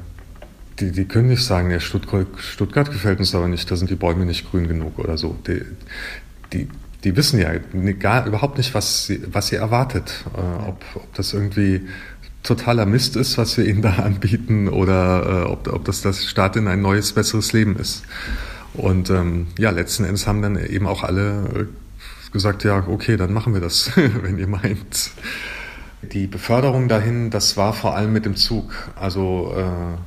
die, 0.79 0.91
die 0.91 1.05
können 1.05 1.29
nicht 1.29 1.43
sagen, 1.43 1.71
ja, 1.71 1.79
Stuttgart, 1.79 2.27
Stuttgart 2.37 2.91
gefällt 2.91 3.19
uns 3.19 3.35
aber 3.35 3.47
nicht, 3.47 3.69
da 3.69 3.75
sind 3.75 3.89
die 3.89 3.95
Bäume 3.95 4.25
nicht 4.25 4.49
grün 4.49 4.67
genug 4.67 4.99
oder 4.99 5.17
so. 5.17 5.35
Die, 5.47 5.63
die, 6.53 6.69
die 7.03 7.15
wissen 7.15 7.39
ja 7.39 7.51
gar, 7.93 8.25
überhaupt 8.25 8.57
nicht, 8.57 8.73
was 8.73 9.05
sie, 9.05 9.21
was 9.31 9.47
sie 9.47 9.55
erwartet. 9.55 10.25
Äh, 10.35 10.69
ob, 10.69 10.83
ob 10.95 11.13
das 11.13 11.33
irgendwie 11.33 11.87
totaler 12.43 12.85
Mist 12.85 13.15
ist, 13.15 13.37
was 13.37 13.57
wir 13.57 13.65
ihnen 13.65 13.81
da 13.81 13.93
anbieten, 14.03 14.67
oder 14.67 15.45
äh, 15.45 15.49
ob, 15.49 15.67
ob 15.67 15.85
das 15.85 16.01
das 16.01 16.25
Start 16.25 16.55
in 16.55 16.67
ein 16.67 16.81
neues, 16.81 17.13
besseres 17.13 17.53
Leben 17.53 17.75
ist. 17.77 18.03
Und 18.73 19.09
ähm, 19.09 19.47
ja, 19.57 19.71
letzten 19.71 20.05
Endes 20.05 20.27
haben 20.27 20.41
dann 20.41 20.57
eben 20.57 20.87
auch 20.87 21.03
alle 21.03 21.49
äh, 21.55 22.31
gesagt, 22.31 22.63
ja, 22.63 22.85
okay, 22.87 23.17
dann 23.17 23.33
machen 23.33 23.53
wir 23.53 23.61
das, 23.61 23.91
wenn 23.95 24.37
ihr 24.37 24.47
meint. 24.47 25.11
Die 26.01 26.27
Beförderung 26.27 26.87
dahin, 26.87 27.31
das 27.31 27.57
war 27.57 27.73
vor 27.73 27.95
allem 27.95 28.13
mit 28.13 28.25
dem 28.25 28.35
Zug. 28.35 28.71
Also 28.95 29.53
äh, 29.57 29.97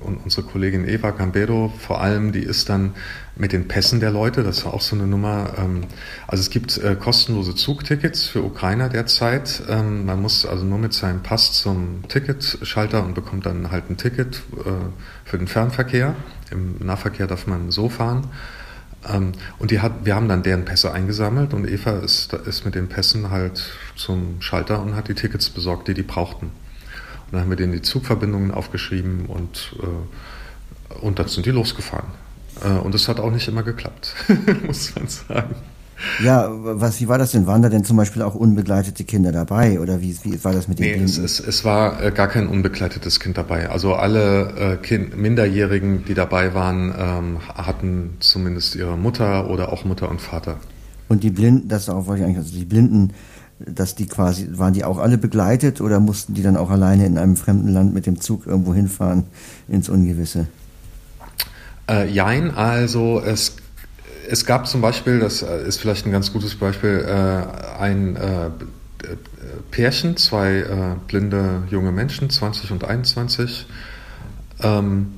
und 0.00 0.18
unsere 0.24 0.46
Kollegin 0.46 0.88
Eva 0.88 1.10
Gambero 1.10 1.72
vor 1.78 2.00
allem, 2.00 2.32
die 2.32 2.42
ist 2.42 2.68
dann 2.68 2.94
mit 3.36 3.52
den 3.52 3.68
Pässen 3.68 4.00
der 4.00 4.10
Leute, 4.10 4.42
das 4.42 4.64
war 4.64 4.74
auch 4.74 4.80
so 4.80 4.96
eine 4.96 5.06
Nummer. 5.06 5.54
Ähm, 5.58 5.82
also 6.26 6.40
es 6.40 6.50
gibt 6.50 6.76
äh, 6.78 6.96
kostenlose 6.96 7.54
Zugtickets 7.54 8.24
für 8.24 8.42
Ukrainer 8.42 8.88
derzeit. 8.88 9.62
Ähm, 9.68 10.06
man 10.06 10.20
muss 10.20 10.44
also 10.44 10.64
nur 10.64 10.78
mit 10.78 10.92
seinem 10.92 11.22
Pass 11.22 11.52
zum 11.52 12.02
Ticketschalter 12.08 13.04
und 13.04 13.14
bekommt 13.14 13.46
dann 13.46 13.70
halt 13.70 13.90
ein 13.90 13.96
Ticket 13.96 14.42
äh, 14.56 14.70
für 15.24 15.38
den 15.38 15.46
Fernverkehr. 15.46 16.14
Im 16.50 16.76
Nahverkehr 16.80 17.26
darf 17.26 17.46
man 17.46 17.70
so 17.70 17.88
fahren. 17.88 18.28
Ähm, 19.08 19.32
und 19.58 19.70
die 19.70 19.80
hat, 19.80 20.04
wir 20.04 20.14
haben 20.14 20.28
dann 20.28 20.42
deren 20.42 20.64
Pässe 20.64 20.92
eingesammelt 20.92 21.54
und 21.54 21.68
Eva 21.68 21.98
ist, 21.98 22.32
ist 22.32 22.64
mit 22.64 22.74
den 22.74 22.88
Pässen 22.88 23.30
halt 23.30 23.70
zum 23.96 24.40
Schalter 24.40 24.82
und 24.82 24.96
hat 24.96 25.08
die 25.08 25.14
Tickets 25.14 25.50
besorgt, 25.50 25.88
die 25.88 25.94
die 25.94 26.02
brauchten. 26.02 26.50
Und 27.30 27.34
dann 27.34 27.42
haben 27.42 27.50
wir 27.50 27.56
denen 27.56 27.72
die 27.72 27.82
Zugverbindungen 27.82 28.50
aufgeschrieben 28.52 29.26
und, 29.26 29.76
äh, 29.82 30.94
und 31.00 31.18
dann 31.18 31.28
sind 31.28 31.44
die 31.44 31.50
losgefahren. 31.50 32.08
Äh, 32.64 32.78
und 32.78 32.94
es 32.94 33.06
hat 33.06 33.20
auch 33.20 33.30
nicht 33.30 33.48
immer 33.48 33.62
geklappt, 33.62 34.14
muss 34.66 34.94
man 34.94 35.08
sagen. 35.08 35.54
Ja, 36.22 36.48
was, 36.50 37.00
wie 37.00 37.08
war 37.08 37.18
das 37.18 37.32
denn? 37.32 37.46
Waren 37.46 37.60
da 37.60 37.68
denn 37.68 37.84
zum 37.84 37.96
Beispiel 37.96 38.22
auch 38.22 38.34
unbegleitete 38.34 39.04
Kinder 39.04 39.32
dabei? 39.32 39.80
Oder 39.80 40.00
wie, 40.00 40.16
wie 40.22 40.42
war 40.44 40.52
das 40.52 40.68
mit 40.68 40.78
den 40.78 40.86
nee, 40.86 40.92
Blinden? 40.92 41.24
Es, 41.24 41.40
es, 41.40 41.40
es 41.40 41.64
war 41.64 42.02
äh, 42.02 42.12
gar 42.12 42.28
kein 42.28 42.46
unbegleitetes 42.46 43.18
Kind 43.18 43.36
dabei. 43.36 43.68
Also 43.68 43.94
alle 43.94 44.52
äh, 44.56 44.76
kind, 44.76 45.16
Minderjährigen, 45.16 46.04
die 46.04 46.14
dabei 46.14 46.54
waren, 46.54 46.94
ähm, 46.96 47.38
hatten 47.52 48.16
zumindest 48.20 48.76
ihre 48.76 48.96
Mutter 48.96 49.50
oder 49.50 49.72
auch 49.72 49.84
Mutter 49.84 50.08
und 50.08 50.20
Vater. 50.20 50.58
Und 51.08 51.24
die 51.24 51.30
Blinden, 51.30 51.68
das 51.68 51.88
auch 51.88 52.06
wollte 52.06 52.22
ich 52.22 52.26
eigentlich, 52.26 52.38
also 52.38 52.56
die 52.56 52.64
Blinden, 52.64 53.12
dass 53.58 53.94
die 53.94 54.06
quasi, 54.06 54.48
waren 54.52 54.72
die 54.72 54.84
auch 54.84 54.98
alle 54.98 55.18
begleitet 55.18 55.80
oder 55.80 56.00
mussten 56.00 56.34
die 56.34 56.42
dann 56.42 56.56
auch 56.56 56.70
alleine 56.70 57.06
in 57.06 57.18
einem 57.18 57.36
fremden 57.36 57.68
Land 57.68 57.94
mit 57.94 58.06
dem 58.06 58.20
Zug 58.20 58.46
irgendwo 58.46 58.74
hinfahren 58.74 59.24
ins 59.68 59.88
Ungewisse? 59.88 60.46
Äh, 61.88 62.08
jein, 62.08 62.50
also 62.50 63.20
es 63.20 63.56
es 64.30 64.44
gab 64.44 64.66
zum 64.66 64.82
Beispiel, 64.82 65.20
das 65.20 65.40
ist 65.40 65.80
vielleicht 65.80 66.04
ein 66.04 66.12
ganz 66.12 66.32
gutes 66.34 66.54
Beispiel, 66.54 67.02
äh, 67.06 67.80
ein 67.80 68.16
äh, 68.16 68.50
Pärchen, 69.70 70.16
zwei 70.16 70.58
äh, 70.58 70.96
blinde 71.06 71.62
junge 71.70 71.92
Menschen, 71.92 72.28
20 72.28 72.72
und 72.72 72.84
21, 72.84 73.66
ähm, 74.62 75.14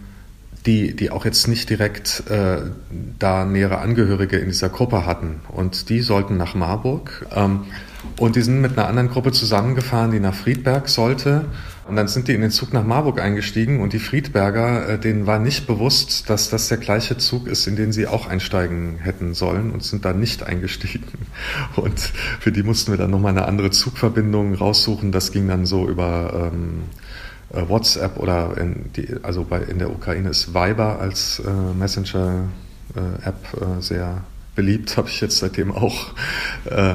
die, 0.67 0.95
die 0.95 1.11
auch 1.11 1.25
jetzt 1.25 1.49
nicht 1.49 1.71
direkt 1.71 2.25
äh, 2.29 2.59
da 3.19 3.45
nähere 3.45 3.79
Angehörige 3.79 4.37
in 4.39 4.49
dieser 4.49 4.69
Gruppe 4.69 5.07
hatten. 5.07 5.41
Und 5.49 5.89
die 5.89 6.01
sollten 6.01 6.37
nach 6.37 6.55
Marburg. 6.55 7.27
Ähm, 7.35 7.65
und 8.19 8.37
die 8.37 8.43
sind 8.43 8.61
mit 8.61 8.79
einer 8.79 8.89
anderen 8.89 9.09
Gruppe 9.09 9.33
zusammengefahren, 9.33 10.11
die 10.11 10.21
nach 10.21 10.35
Friedberg 10.35 10.89
sollte. 10.89 11.47
Und 11.87 11.97
dann 11.97 12.09
sind 12.09 12.29
die 12.29 12.35
in 12.35 12.41
den 12.41 12.51
Zug 12.51 12.73
nach 12.73 12.85
Marburg 12.85 13.21
eingestiegen 13.21 13.81
und 13.81 13.93
die 13.93 13.99
Friedberger, 13.99 14.89
äh, 14.89 14.99
denen 14.99 15.27
war 15.27 15.39
nicht 15.39 15.67
bewusst, 15.67 16.31
dass 16.31 16.49
das 16.49 16.69
der 16.69 16.79
gleiche 16.79 17.17
Zug 17.19 17.49
ist, 17.49 17.67
in 17.67 17.75
den 17.75 17.91
sie 17.91 18.07
auch 18.07 18.29
einsteigen 18.29 18.99
hätten 18.99 19.35
sollen 19.35 19.71
und 19.73 19.83
sind 19.83 20.05
da 20.05 20.13
nicht 20.13 20.43
eingestiegen. 20.45 21.05
Und 21.77 21.99
für 22.39 22.53
die 22.53 22.63
mussten 22.63 22.93
wir 22.93 22.99
dann 22.99 23.11
nochmal 23.11 23.33
eine 23.33 23.47
andere 23.47 23.71
Zugverbindung 23.71 24.55
raussuchen. 24.55 25.11
Das 25.11 25.33
ging 25.33 25.49
dann 25.49 25.67
so 25.67 25.89
über 25.89 26.51
ähm, 26.53 26.83
äh, 26.83 27.10
WhatsApp 27.51 28.17
oder 28.19 28.57
in 28.59 28.91
die, 28.95 29.09
also 29.23 29.45
bei, 29.45 29.61
in 29.61 29.79
der 29.79 29.91
Ukraine 29.91 30.31
ist 30.31 30.55
Viber 30.55 31.01
als 31.01 31.41
äh, 31.41 31.51
Messenger-App 31.51 33.35
äh, 33.61 33.83
sehr 33.83 34.23
beliebt, 34.55 34.97
habe 34.97 35.09
ich 35.09 35.21
jetzt 35.21 35.39
seitdem 35.39 35.73
auch. 35.73 36.13
Äh, 36.65 36.95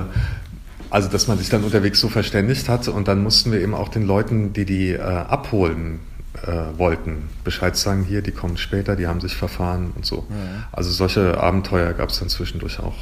also, 0.90 1.10
dass 1.10 1.28
man 1.28 1.38
sich 1.38 1.50
dann 1.50 1.64
unterwegs 1.64 2.00
so 2.00 2.10
verständigt 2.10 2.70
hat 2.70 2.88
und 2.88 3.08
dann 3.08 3.22
mussten 3.22 3.52
wir 3.52 3.60
eben 3.60 3.74
auch 3.74 3.90
den 3.90 4.04
Leuten, 4.04 4.54
die 4.54 4.66
die 4.66 4.92
äh, 4.92 5.02
abholen 5.02 6.00
äh, 6.44 6.78
wollten, 6.78 7.30
Bescheid 7.44 7.76
sagen, 7.76 8.06
hier, 8.08 8.22
die 8.22 8.32
kommen 8.32 8.58
später, 8.58 8.96
die 8.96 9.08
haben 9.08 9.20
sich 9.20 9.36
verfahren 9.36 9.92
und 9.96 10.06
so. 10.06 10.26
Ja. 10.30 10.68
Also 10.72 10.92
solche 10.92 11.38
Abenteuer 11.38 11.94
gab 11.94 12.10
es 12.10 12.20
dann 12.20 12.30
zwischendurch 12.30 12.80
auch. 12.80 12.96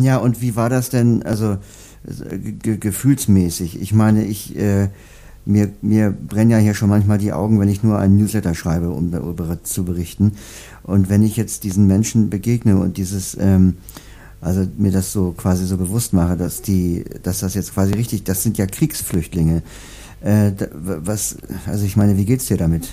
Ja, 0.00 0.18
und 0.18 0.40
wie 0.40 0.56
war 0.56 0.68
das 0.68 0.90
denn, 0.90 1.22
also 1.22 1.58
ge 2.04 2.76
gefühlsmäßig? 2.78 3.80
Ich 3.80 3.92
meine, 3.92 4.24
ich, 4.24 4.56
äh, 4.56 4.88
mir, 5.44 5.70
mir 5.82 6.10
brennen 6.10 6.50
ja 6.50 6.58
hier 6.58 6.74
schon 6.74 6.88
manchmal 6.88 7.18
die 7.18 7.32
Augen, 7.32 7.60
wenn 7.60 7.68
ich 7.68 7.82
nur 7.82 7.98
einen 7.98 8.16
Newsletter 8.16 8.54
schreibe, 8.54 8.90
um 8.90 9.10
darüber 9.10 9.62
zu 9.62 9.84
berichten. 9.84 10.32
Und 10.82 11.08
wenn 11.08 11.22
ich 11.22 11.36
jetzt 11.36 11.64
diesen 11.64 11.86
Menschen 11.86 12.30
begegne 12.30 12.76
und 12.76 12.96
dieses, 12.96 13.36
ähm, 13.38 13.76
also 14.40 14.66
mir 14.78 14.92
das 14.92 15.12
so 15.12 15.32
quasi 15.32 15.66
so 15.66 15.76
bewusst 15.76 16.12
mache, 16.12 16.36
dass 16.36 16.62
die, 16.62 17.04
dass 17.22 17.40
das 17.40 17.54
jetzt 17.54 17.74
quasi 17.74 17.92
richtig, 17.92 18.24
das 18.24 18.42
sind 18.42 18.58
ja 18.58 18.66
Kriegsflüchtlinge. 18.66 19.62
Äh, 20.22 20.52
was, 20.72 21.36
also 21.66 21.84
ich 21.84 21.96
meine, 21.96 22.16
wie 22.16 22.24
geht's 22.24 22.46
dir 22.46 22.56
damit? 22.56 22.88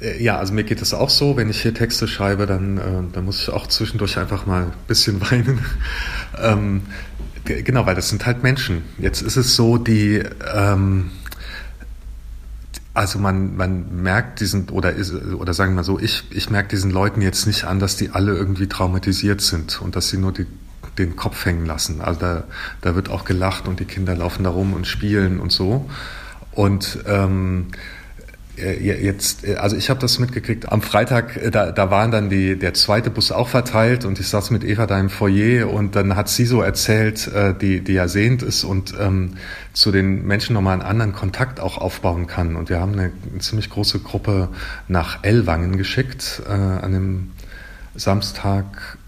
Äh, 0.00 0.22
ja, 0.22 0.38
also 0.38 0.52
mir 0.52 0.64
geht 0.64 0.82
es 0.82 0.94
auch 0.94 1.10
so, 1.10 1.36
wenn 1.36 1.50
ich 1.50 1.62
hier 1.62 1.74
Texte 1.74 2.08
schreibe, 2.08 2.46
dann, 2.46 2.78
äh, 2.78 2.82
dann 3.12 3.24
muss 3.24 3.42
ich 3.42 3.50
auch 3.50 3.66
zwischendurch 3.66 4.18
einfach 4.18 4.46
mal 4.46 4.64
ein 4.64 4.72
bisschen 4.86 5.20
weinen. 5.20 5.60
ähm, 6.42 6.82
genau, 7.44 7.86
weil 7.86 7.94
das 7.94 8.08
sind 8.08 8.26
halt 8.26 8.42
Menschen. 8.42 8.82
Jetzt 8.98 9.22
ist 9.22 9.36
es 9.36 9.56
so, 9.56 9.78
die, 9.78 10.22
ähm, 10.54 11.10
also 12.94 13.18
man, 13.18 13.56
man 13.56 14.02
merkt 14.02 14.40
diesen, 14.40 14.68
oder, 14.68 14.92
ist, 14.92 15.14
oder 15.14 15.54
sagen 15.54 15.72
wir 15.72 15.76
mal 15.76 15.84
so, 15.84 15.98
ich, 15.98 16.24
ich 16.30 16.50
merke 16.50 16.68
diesen 16.68 16.90
Leuten 16.90 17.22
jetzt 17.22 17.46
nicht 17.46 17.64
an, 17.64 17.78
dass 17.78 17.96
die 17.96 18.10
alle 18.10 18.34
irgendwie 18.34 18.66
traumatisiert 18.66 19.40
sind 19.40 19.80
und 19.80 19.96
dass 19.96 20.08
sie 20.08 20.18
nur 20.18 20.32
die, 20.32 20.46
den 20.98 21.16
Kopf 21.16 21.44
hängen 21.44 21.66
lassen. 21.66 22.00
Also 22.00 22.20
da, 22.20 22.44
da 22.80 22.94
wird 22.94 23.08
auch 23.08 23.24
gelacht 23.24 23.68
und 23.68 23.80
die 23.80 23.84
Kinder 23.84 24.16
laufen 24.16 24.44
da 24.44 24.50
rum 24.50 24.72
und 24.72 24.86
spielen 24.86 25.40
und 25.40 25.52
so. 25.52 25.88
Und 26.52 26.98
ähm, 27.06 27.68
äh, 27.72 27.76
jetzt, 28.60 29.46
äh, 29.46 29.56
also 29.56 29.76
ich 29.76 29.90
habe 29.90 30.00
das 30.00 30.18
mitgekriegt. 30.18 30.70
Am 30.70 30.82
Freitag, 30.82 31.36
äh, 31.36 31.50
da, 31.50 31.72
da 31.72 31.90
waren 31.90 32.10
dann 32.10 32.30
die, 32.30 32.58
der 32.58 32.74
zweite 32.74 33.10
Bus 33.10 33.32
auch 33.32 33.48
verteilt 33.48 34.04
und 34.04 34.20
ich 34.20 34.28
saß 34.28 34.50
mit 34.50 34.64
Eva 34.64 34.86
da 34.86 34.98
im 34.98 35.10
Foyer 35.10 35.70
und 35.70 35.96
dann 35.96 36.16
hat 36.16 36.28
sie 36.28 36.44
so 36.44 36.62
erzählt, 36.62 37.30
die, 37.60 37.80
die 37.80 37.92
ja 37.92 38.08
sehend 38.08 38.42
ist 38.42 38.64
und 38.64 38.94
ähm, 38.98 39.34
zu 39.72 39.92
den 39.92 40.26
Menschen 40.26 40.54
nochmal 40.54 40.74
einen 40.74 40.82
anderen 40.82 41.12
Kontakt 41.12 41.60
auch 41.60 41.78
aufbauen 41.78 42.26
kann. 42.26 42.56
Und 42.56 42.68
wir 42.68 42.80
haben 42.80 42.92
eine, 42.92 43.12
eine 43.30 43.40
ziemlich 43.40 43.70
große 43.70 44.00
Gruppe 44.00 44.48
nach 44.88 45.22
Ellwangen 45.22 45.76
geschickt 45.76 46.42
äh, 46.48 46.52
an 46.52 46.92
dem 46.92 47.30
Samstag, 47.94 48.98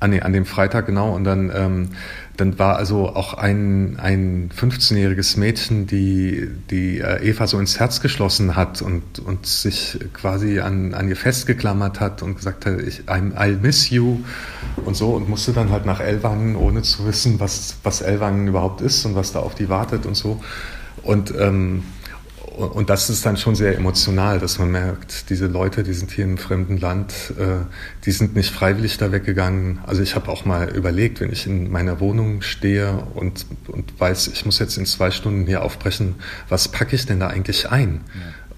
ah 0.00 0.08
nee, 0.08 0.20
an 0.20 0.32
dem 0.32 0.46
Freitag 0.46 0.86
genau 0.86 1.14
und 1.14 1.24
dann 1.24 1.50
ähm, 1.54 1.88
dann 2.36 2.58
war 2.58 2.76
also 2.76 3.10
auch 3.10 3.34
ein, 3.34 3.96
ein 3.98 4.50
15-jähriges 4.50 5.38
Mädchen, 5.38 5.86
die, 5.86 6.48
die 6.70 6.98
äh, 6.98 7.28
Eva 7.28 7.46
so 7.46 7.58
ins 7.60 7.78
Herz 7.78 8.00
geschlossen 8.00 8.56
hat 8.56 8.82
und, 8.82 9.20
und 9.20 9.46
sich 9.46 9.98
quasi 10.12 10.58
an, 10.58 10.94
an 10.94 11.08
ihr 11.08 11.16
festgeklammert 11.16 12.00
hat 12.00 12.22
und 12.22 12.36
gesagt 12.36 12.66
hat, 12.66 12.80
ich, 12.80 13.02
I'll 13.06 13.60
miss 13.60 13.90
you 13.90 14.18
und 14.84 14.96
so 14.96 15.10
und 15.10 15.28
musste 15.28 15.52
dann 15.52 15.70
halt 15.70 15.86
nach 15.86 16.00
Elwangen, 16.00 16.56
ohne 16.56 16.82
zu 16.82 17.06
wissen, 17.06 17.38
was, 17.38 17.76
was 17.84 18.00
Elwangen 18.00 18.48
überhaupt 18.48 18.80
ist 18.80 19.04
und 19.04 19.14
was 19.14 19.32
da 19.32 19.38
auf 19.38 19.54
die 19.54 19.68
wartet 19.68 20.04
und 20.04 20.16
so. 20.16 20.42
Und 21.02 21.32
ähm, 21.38 21.84
und 22.56 22.90
das 22.90 23.10
ist 23.10 23.24
dann 23.26 23.36
schon 23.36 23.54
sehr 23.54 23.76
emotional, 23.76 24.38
dass 24.38 24.58
man 24.58 24.70
merkt, 24.70 25.30
diese 25.30 25.46
Leute, 25.46 25.82
die 25.82 25.92
sind 25.92 26.10
hier 26.10 26.24
im 26.24 26.38
fremden 26.38 26.78
Land, 26.78 27.32
äh, 27.38 27.64
die 28.04 28.12
sind 28.12 28.36
nicht 28.36 28.50
freiwillig 28.52 28.98
da 28.98 29.12
weggegangen. 29.12 29.80
Also 29.86 30.02
ich 30.02 30.14
habe 30.14 30.30
auch 30.30 30.44
mal 30.44 30.68
überlegt, 30.68 31.20
wenn 31.20 31.32
ich 31.32 31.46
in 31.46 31.70
meiner 31.70 32.00
Wohnung 32.00 32.42
stehe 32.42 33.06
und, 33.14 33.46
und 33.68 33.98
weiß, 33.98 34.28
ich 34.28 34.44
muss 34.44 34.58
jetzt 34.58 34.76
in 34.76 34.86
zwei 34.86 35.10
Stunden 35.10 35.46
hier 35.46 35.62
aufbrechen, 35.62 36.16
was 36.48 36.68
packe 36.68 36.94
ich 36.94 37.06
denn 37.06 37.18
da 37.18 37.28
eigentlich 37.28 37.70
ein 37.70 38.02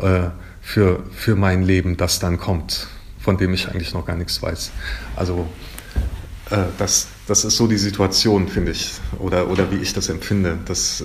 ja. 0.01 0.27
äh, 0.27 0.31
für, 0.61 1.05
für 1.13 1.37
mein 1.37 1.63
Leben, 1.63 1.97
das 1.97 2.19
dann 2.19 2.39
kommt, 2.39 2.89
von 3.21 3.39
dem 3.39 3.55
ich 3.55 3.69
eigentlich 3.69 3.95
noch 3.95 4.05
gar 4.05 4.17
nichts 4.17 4.43
weiß. 4.43 4.73
Also 5.15 5.47
äh, 6.51 6.65
das, 6.77 7.09
das 7.29 7.45
ist 7.45 7.57
so 7.57 7.67
die 7.67 7.79
Situation, 7.79 8.49
finde 8.49 8.73
ich, 8.73 8.93
oder, 9.19 9.49
oder 9.49 9.71
wie 9.71 9.77
ich 9.77 9.95
das 9.95 10.09
empfinde, 10.09 10.59
dass... 10.67 11.05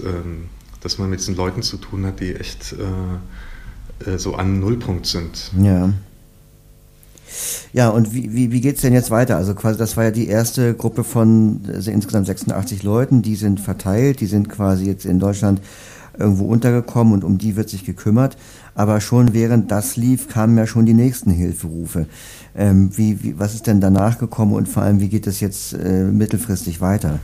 Dass 0.82 0.98
man 0.98 1.10
mit 1.10 1.20
diesen 1.20 1.36
Leuten 1.36 1.62
zu 1.62 1.78
tun 1.78 2.06
hat, 2.06 2.20
die 2.20 2.36
echt 2.36 2.74
äh, 2.74 4.12
äh, 4.12 4.18
so 4.18 4.36
an 4.36 4.60
Nullpunkt 4.60 5.06
sind. 5.06 5.52
Ja. 5.62 5.94
Ja, 7.72 7.90
und 7.90 8.14
wie, 8.14 8.34
wie, 8.34 8.52
wie 8.52 8.62
geht 8.62 8.76
es 8.76 8.82
denn 8.82 8.94
jetzt 8.94 9.10
weiter? 9.10 9.38
Also 9.38 9.54
quasi, 9.56 9.78
das 9.78 9.96
war 9.96 10.04
ja 10.06 10.12
die 10.12 10.28
erste 10.28 10.74
Gruppe 10.74 11.04
von 11.04 11.62
also 11.68 11.90
insgesamt 11.90 12.28
86 12.28 12.84
Leuten, 12.84 13.22
die 13.22 13.36
sind 13.36 13.62
verteilt, 13.62 14.20
die 14.20 14.26
sind 14.26 14.50
quasi 14.50 14.86
jetzt 14.86 15.06
in 15.06 15.20
Deutschland 15.20 15.62
irgendwo 16.18 16.46
untergekommen 16.46 17.14
und 17.14 17.24
um 17.24 17.38
die 17.38 17.56
wird 17.56 17.70
sich 17.70 17.86
gekümmert. 17.86 18.36
Aber 18.76 19.00
schon 19.00 19.34
während 19.34 19.72
das 19.72 19.96
lief, 19.96 20.28
kamen 20.28 20.58
ja 20.58 20.68
schon 20.68 20.86
die 20.86 20.94
nächsten 20.94 21.32
Hilferufe. 21.32 22.08
Ähm, 22.56 22.92
wie, 22.98 23.24
wie, 23.24 23.40
was 23.40 23.56
ist 23.56 23.68
denn 23.68 23.80
danach 23.80 24.20
gekommen 24.20 24.54
und 24.54 24.68
vor 24.68 24.84
allem, 24.84 25.00
wie 25.00 25.10
geht 25.10 25.28
es 25.28 25.40
jetzt 25.40 25.74
äh, 25.74 26.04
mittelfristig 26.04 26.82
weiter? 26.82 27.20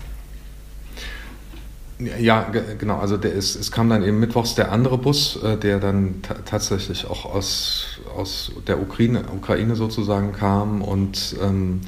Ja, 2.00 2.52
genau. 2.78 3.00
Also 3.00 3.18
der 3.18 3.32
ist, 3.34 3.56
es 3.56 3.72
kam 3.72 3.90
dann 3.90 4.04
eben 4.04 4.20
mittwochs 4.20 4.54
der 4.54 4.72
andere 4.72 5.00
Bus, 5.00 5.42
äh, 5.44 5.58
der 5.58 5.80
dann 5.80 6.22
tatsächlich 6.46 7.08
auch 7.10 7.26
aus, 7.26 8.00
aus 8.16 8.52
der 8.68 8.80
Ukraine, 8.80 9.24
Ukraine 9.36 9.76
sozusagen 9.76 10.32
kam 10.34 10.82
und 10.82 11.36
ähm, 11.42 11.82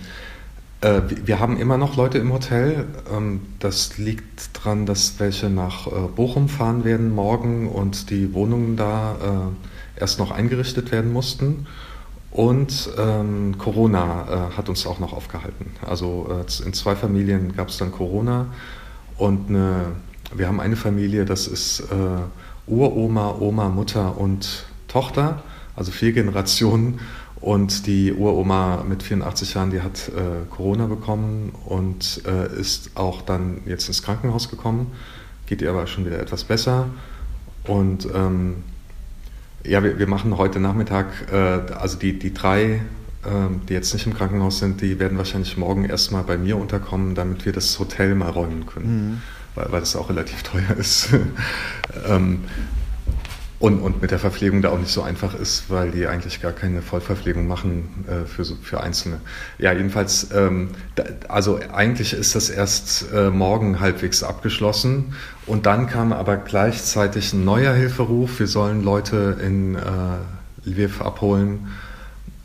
Äh, 0.81 1.01
wir 1.25 1.39
haben 1.39 1.57
immer 1.59 1.77
noch 1.77 1.97
Leute 1.97 2.19
im 2.19 2.31
Hotel. 2.31 2.85
Ähm, 3.11 3.41
das 3.59 3.97
liegt 3.97 4.55
daran, 4.57 4.85
dass 4.85 5.19
welche 5.19 5.49
nach 5.49 5.87
äh, 5.87 6.07
Bochum 6.15 6.47
fahren 6.49 6.85
werden 6.85 7.13
morgen 7.13 7.67
und 7.67 8.09
die 8.09 8.33
Wohnungen 8.33 8.77
da 8.77 9.51
äh, 9.97 9.99
erst 9.99 10.19
noch 10.19 10.31
eingerichtet 10.31 10.91
werden 10.91 11.11
mussten. 11.11 11.67
Und 12.31 12.91
ähm, 12.97 13.57
Corona 13.57 14.49
äh, 14.53 14.57
hat 14.57 14.69
uns 14.69 14.85
auch 14.87 14.99
noch 14.99 15.13
aufgehalten. 15.13 15.71
Also 15.85 16.29
äh, 16.29 16.65
in 16.65 16.73
zwei 16.73 16.95
Familien 16.95 17.55
gab 17.55 17.69
es 17.69 17.77
dann 17.77 17.91
Corona 17.91 18.47
und 19.19 19.49
eine, 19.49 19.91
wir 20.33 20.47
haben 20.47 20.59
eine 20.59 20.75
Familie, 20.75 21.25
das 21.25 21.47
ist 21.47 21.81
äh, 21.81 22.71
Uroma, 22.71 23.35
Oma, 23.39 23.69
Mutter 23.69 24.17
und 24.17 24.65
Tochter, 24.87 25.43
also 25.75 25.91
vier 25.91 26.13
Generationen. 26.13 26.99
Und 27.41 27.87
die 27.87 28.13
Uroma 28.13 28.83
mit 28.87 29.01
84 29.03 29.53
Jahren, 29.53 29.71
die 29.71 29.81
hat 29.81 30.09
äh, 30.09 30.45
Corona 30.49 30.87
bekommen 30.87 31.53
und 31.65 32.21
äh, 32.25 32.59
ist 32.59 32.91
auch 32.95 33.21
dann 33.21 33.61
jetzt 33.65 33.87
ins 33.87 34.03
Krankenhaus 34.03 34.49
gekommen. 34.49 34.91
Geht 35.45 35.61
ihr 35.61 35.69
aber 35.69 35.87
schon 35.87 36.05
wieder 36.05 36.19
etwas 36.19 36.43
besser. 36.43 36.87
Und 37.65 38.07
ähm, 38.13 38.63
ja, 39.63 39.83
wir, 39.83 39.99
wir, 39.99 40.07
machen 40.07 40.37
heute 40.37 40.59
Nachmittag, 40.59 41.07
äh, 41.31 41.35
also 41.35 41.97
die, 41.97 42.19
die 42.19 42.33
drei, 42.33 42.81
die 43.67 43.73
jetzt 43.73 43.93
nicht 43.93 44.05
im 44.05 44.13
Krankenhaus 44.13 44.59
sind, 44.59 44.79
die 44.79 44.97
werden 44.97 45.17
wahrscheinlich 45.17 45.57
morgen 45.57 45.83
erstmal 45.83 46.23
bei 46.23 46.37
mir 46.37 46.55
unterkommen, 46.57 47.15
damit 47.15 47.45
wir 47.45 47.51
das 47.51 47.77
Hotel 47.77 48.15
mal 48.15 48.29
räumen 48.29 48.65
können. 48.65 49.09
Mhm. 49.09 49.21
Weil, 49.55 49.71
weil 49.73 49.79
das 49.81 49.95
auch 49.97 50.09
relativ 50.09 50.41
teuer 50.43 50.77
ist. 50.77 51.09
ähm, 52.07 52.45
und, 53.59 53.79
und 53.79 54.01
mit 54.01 54.11
der 54.11 54.19
Verpflegung 54.19 54.61
da 54.61 54.69
auch 54.69 54.79
nicht 54.79 54.91
so 54.91 55.01
einfach 55.01 55.35
ist, 55.35 55.69
weil 55.69 55.91
die 55.91 56.07
eigentlich 56.07 56.41
gar 56.41 56.53
keine 56.53 56.81
Vollverpflegung 56.81 57.45
machen 57.45 58.05
äh, 58.07 58.25
für, 58.25 58.45
für 58.45 58.79
Einzelne. 58.79 59.19
Ja, 59.57 59.73
jedenfalls, 59.73 60.29
ähm, 60.33 60.69
da, 60.95 61.03
also 61.27 61.59
eigentlich 61.73 62.13
ist 62.13 62.35
das 62.35 62.49
erst 62.49 63.11
äh, 63.13 63.29
morgen 63.29 63.81
halbwegs 63.81 64.23
abgeschlossen. 64.23 65.13
Und 65.45 65.65
dann 65.65 65.87
kam 65.87 66.13
aber 66.13 66.37
gleichzeitig 66.37 67.33
ein 67.33 67.43
neuer 67.43 67.73
Hilferuf. 67.73 68.39
Wir 68.39 68.47
sollen 68.47 68.81
Leute 68.81 69.37
in 69.45 69.75
äh, 69.75 69.79
Lviv 70.63 71.01
abholen. 71.01 71.67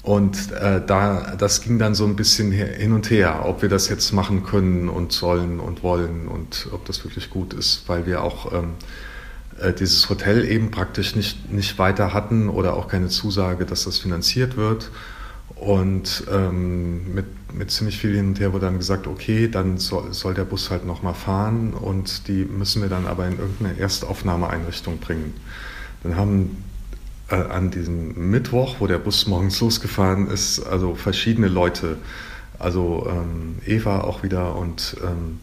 Und 0.05 0.53
äh, 0.53 0.83
da, 0.87 1.35
das 1.39 1.63
ging 1.63 1.79
dann 1.79 1.95
so 1.95 2.05
ein 2.05 2.15
bisschen 2.15 2.53
hin 2.53 2.93
und 2.93 3.09
her, 3.09 3.47
ob 3.47 3.63
wir 3.63 3.71
das 3.71 3.89
jetzt 3.89 4.13
machen 4.13 4.45
können 4.45 4.91
und 4.91 5.13
sollen 5.13 5.61
und 5.61 5.83
wollen 5.83 6.29
und 6.29 6.69
ob 6.73 6.85
das 6.85 7.03
wirklich 7.05 7.31
gut 7.31 7.55
ist, 7.55 7.85
weil 7.87 8.05
wir 8.05 8.23
auch 8.23 8.53
ähm, 8.53 8.73
äh, 9.59 9.73
dieses 9.73 10.11
Hotel 10.11 10.45
eben 10.45 10.71
praktisch 10.71 11.17
nicht, 11.17 11.51
nicht 11.51 11.79
weiter 11.79 12.13
hatten 12.13 12.51
oder 12.51 12.75
auch 12.75 12.87
keine 12.87 13.09
Zusage, 13.09 13.65
dass 13.65 13.85
das 13.85 13.99
finanziert 13.99 14.59
wird. 14.59 14.91
Und 15.57 16.25
ähm, 16.31 17.15
mit, 17.15 17.55
mit 17.55 17.71
ziemlich 17.71 17.97
viel 17.97 18.15
hin 18.15 18.29
und 18.29 18.41
her 18.41 18.53
wurde 18.53 18.67
dann 18.67 18.77
gesagt, 18.77 19.07
okay, 19.07 19.49
dann 19.49 19.79
soll, 19.79 20.13
soll 20.13 20.35
der 20.35 20.45
Bus 20.45 20.71
halt 20.71 20.85
nochmal 20.85 21.15
fahren 21.15 21.73
und 21.73 22.29
die 22.29 22.45
müssen 22.45 22.83
wir 22.83 22.91
dann 22.91 23.07
aber 23.07 23.27
in 23.27 23.39
irgendeine 23.39 23.79
Erstaufnahmeeinrichtung 23.79 24.99
bringen. 24.99 25.33
Dann 26.03 26.17
haben 26.17 26.63
äh, 27.31 27.37
an 27.37 27.71
diesem 27.71 28.31
Mittwoch, 28.31 28.77
wo 28.81 28.87
der 28.87 28.99
Bus 28.99 29.27
morgens 29.27 29.61
losgefahren 29.61 30.29
ist, 30.29 30.61
also 30.61 30.95
verschiedene 30.95 31.49
Leute, 31.49 31.97
also 32.59 33.07
ähm, 33.09 33.57
Eva 33.67 34.01
auch 34.01 34.23
wieder 34.23 34.57
und 34.57 34.97
ähm, 35.03 35.41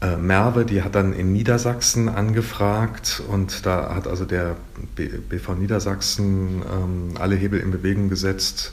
äh, 0.00 0.16
Merve, 0.16 0.64
die 0.64 0.82
hat 0.82 0.94
dann 0.94 1.12
in 1.12 1.32
Niedersachsen 1.32 2.08
angefragt 2.08 3.22
und 3.28 3.64
da 3.64 3.94
hat 3.94 4.06
also 4.06 4.24
der 4.24 4.56
BV 4.96 5.54
Niedersachsen 5.54 6.62
ähm, 6.62 7.14
alle 7.18 7.34
Hebel 7.34 7.60
in 7.60 7.70
Bewegung 7.70 8.08
gesetzt, 8.08 8.72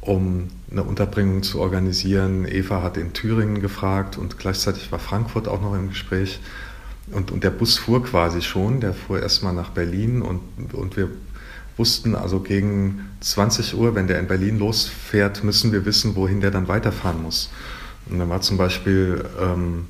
um 0.00 0.48
eine 0.70 0.82
Unterbringung 0.82 1.42
zu 1.42 1.60
organisieren. 1.60 2.46
Eva 2.46 2.82
hat 2.82 2.96
in 2.96 3.12
Thüringen 3.12 3.60
gefragt 3.60 4.18
und 4.18 4.38
gleichzeitig 4.38 4.92
war 4.92 4.98
Frankfurt 4.98 5.48
auch 5.48 5.60
noch 5.60 5.74
im 5.74 5.88
Gespräch. 5.88 6.40
Und, 7.12 7.30
und 7.30 7.42
der 7.42 7.50
Bus 7.50 7.78
fuhr 7.78 8.04
quasi 8.04 8.42
schon, 8.42 8.80
der 8.80 8.94
fuhr 8.94 9.20
erstmal 9.20 9.52
nach 9.52 9.70
Berlin 9.70 10.22
und, 10.22 10.40
und 10.74 10.96
wir 10.96 11.10
wussten 11.76 12.14
also 12.14 12.40
gegen 12.40 13.06
20 13.20 13.76
Uhr, 13.76 13.94
wenn 13.94 14.06
der 14.06 14.18
in 14.18 14.26
Berlin 14.26 14.58
losfährt, 14.58 15.44
müssen 15.44 15.72
wir 15.72 15.84
wissen, 15.84 16.16
wohin 16.16 16.40
der 16.40 16.50
dann 16.50 16.68
weiterfahren 16.68 17.22
muss. 17.22 17.50
Und 18.10 18.18
dann 18.18 18.28
war 18.28 18.40
zum 18.40 18.56
Beispiel 18.56 19.24
ähm, 19.40 19.86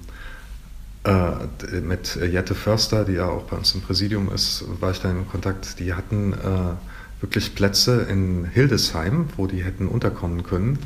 äh, 1.04 1.80
mit 1.80 2.16
Jette 2.16 2.54
Förster, 2.54 3.04
die 3.04 3.14
ja 3.14 3.26
auch 3.26 3.44
bei 3.44 3.56
uns 3.56 3.74
im 3.74 3.80
Präsidium 3.80 4.30
ist, 4.32 4.64
war 4.80 4.90
ich 4.90 5.00
da 5.00 5.10
in 5.10 5.26
Kontakt. 5.28 5.78
Die 5.78 5.94
hatten 5.94 6.34
äh, 6.34 7.22
wirklich 7.22 7.54
Plätze 7.54 8.02
in 8.02 8.44
Hildesheim, 8.44 9.28
wo 9.36 9.46
die 9.46 9.64
hätten 9.64 9.88
unterkommen 9.88 10.42
können, 10.42 10.78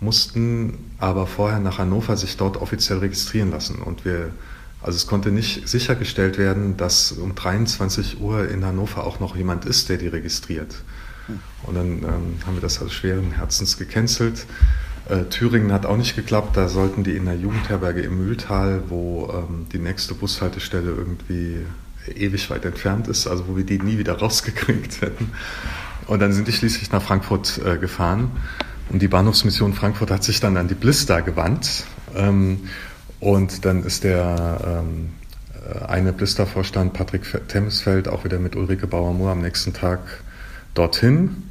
mussten 0.00 0.74
aber 0.98 1.26
vorher 1.26 1.58
nach 1.58 1.78
Hannover 1.78 2.16
sich 2.16 2.36
dort 2.36 2.56
offiziell 2.56 2.98
registrieren 2.98 3.50
lassen. 3.50 3.76
Und 3.82 4.04
wir, 4.04 4.30
also 4.80 4.96
es 4.96 5.06
konnte 5.06 5.30
nicht 5.30 5.68
sichergestellt 5.68 6.38
werden, 6.38 6.76
dass 6.76 7.12
um 7.12 7.34
23 7.34 8.20
Uhr 8.20 8.48
in 8.48 8.64
Hannover 8.64 9.04
auch 9.04 9.20
noch 9.20 9.36
jemand 9.36 9.64
ist, 9.64 9.88
der 9.88 9.96
die 9.96 10.08
registriert. 10.08 10.82
Und 11.64 11.74
dann 11.74 11.88
ähm, 11.98 12.36
haben 12.46 12.54
wir 12.54 12.60
das 12.60 12.80
also 12.80 12.90
schweren 12.90 13.32
Herzens 13.32 13.76
gecancelt. 13.76 14.46
Äh, 15.08 15.24
Thüringen 15.24 15.72
hat 15.72 15.86
auch 15.86 15.96
nicht 15.96 16.16
geklappt. 16.16 16.56
Da 16.56 16.68
sollten 16.68 17.04
die 17.04 17.16
in 17.16 17.26
der 17.26 17.36
Jugendherberge 17.36 18.00
im 18.00 18.18
Mühltal, 18.18 18.84
wo 18.88 19.30
ähm, 19.32 19.66
die 19.72 19.78
nächste 19.78 20.14
Bushaltestelle 20.14 20.90
irgendwie 20.90 21.58
ewig 22.14 22.48
weit 22.50 22.64
entfernt 22.64 23.08
ist, 23.08 23.26
also 23.26 23.48
wo 23.48 23.56
wir 23.56 23.64
die 23.64 23.78
nie 23.78 23.98
wieder 23.98 24.14
rausgekriegt 24.20 25.02
hätten. 25.02 25.32
Und 26.06 26.20
dann 26.20 26.32
sind 26.32 26.48
die 26.48 26.52
schließlich 26.52 26.90
nach 26.92 27.02
Frankfurt 27.02 27.60
äh, 27.64 27.76
gefahren. 27.76 28.30
Und 28.88 29.02
die 29.02 29.08
Bahnhofsmission 29.08 29.74
Frankfurt 29.74 30.10
hat 30.10 30.24
sich 30.24 30.40
dann 30.40 30.56
an 30.56 30.68
die 30.68 30.74
Blister 30.74 31.20
gewandt. 31.20 31.84
Ähm, 32.16 32.60
und 33.20 33.64
dann 33.64 33.84
ist 33.84 34.04
der 34.04 34.82
ähm, 34.84 35.10
äh, 35.54 35.84
eine 35.86 36.12
Blister-Vorstand 36.12 36.92
Patrick 36.92 37.22
Temmisfeld 37.48 38.08
auch 38.08 38.24
wieder 38.24 38.38
mit 38.38 38.56
Ulrike 38.56 38.86
Bauer-Mohr 38.86 39.32
am 39.32 39.42
nächsten 39.42 39.72
Tag 39.72 40.00
dorthin 40.74 41.42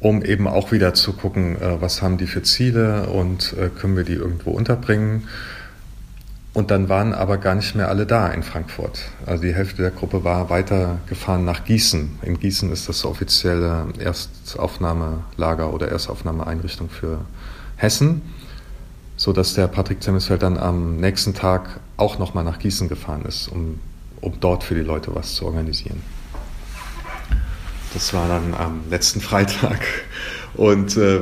um 0.00 0.24
eben 0.24 0.48
auch 0.48 0.72
wieder 0.72 0.94
zu 0.94 1.12
gucken, 1.12 1.60
äh, 1.60 1.80
was 1.80 2.02
haben 2.02 2.16
die 2.16 2.26
für 2.26 2.42
Ziele 2.42 3.08
und 3.08 3.54
äh, 3.58 3.68
können 3.68 3.96
wir 3.96 4.04
die 4.04 4.14
irgendwo 4.14 4.50
unterbringen. 4.50 5.28
Und 6.52 6.72
dann 6.72 6.88
waren 6.88 7.14
aber 7.14 7.38
gar 7.38 7.54
nicht 7.54 7.76
mehr 7.76 7.88
alle 7.88 8.06
da 8.06 8.28
in 8.28 8.42
Frankfurt. 8.42 9.02
Also 9.24 9.44
die 9.44 9.54
Hälfte 9.54 9.82
der 9.82 9.92
Gruppe 9.92 10.24
war 10.24 10.50
weitergefahren 10.50 11.44
nach 11.44 11.64
Gießen. 11.64 12.18
In 12.22 12.40
Gießen 12.40 12.72
ist 12.72 12.88
das 12.88 13.04
offizielle 13.04 13.86
Erstaufnahmelager 14.00 15.72
oder 15.72 15.88
Erstaufnahmeeinrichtung 15.88 16.88
für 16.88 17.20
Hessen, 17.76 18.22
so 19.20 19.34
dass 19.34 19.52
der 19.52 19.68
Patrick 19.68 20.02
Zemmesfeld 20.02 20.42
dann 20.42 20.56
am 20.56 20.96
nächsten 20.96 21.34
Tag 21.34 21.80
auch 21.98 22.18
nochmal 22.18 22.42
nach 22.42 22.58
Gießen 22.58 22.88
gefahren 22.88 23.26
ist, 23.28 23.48
um, 23.48 23.78
um 24.22 24.32
dort 24.40 24.64
für 24.64 24.74
die 24.74 24.80
Leute 24.80 25.14
was 25.14 25.34
zu 25.34 25.44
organisieren. 25.44 26.02
Das 27.92 28.14
war 28.14 28.28
dann 28.28 28.54
am 28.54 28.80
letzten 28.88 29.20
Freitag. 29.20 29.82
Und 30.54 30.96
äh, 30.96 31.20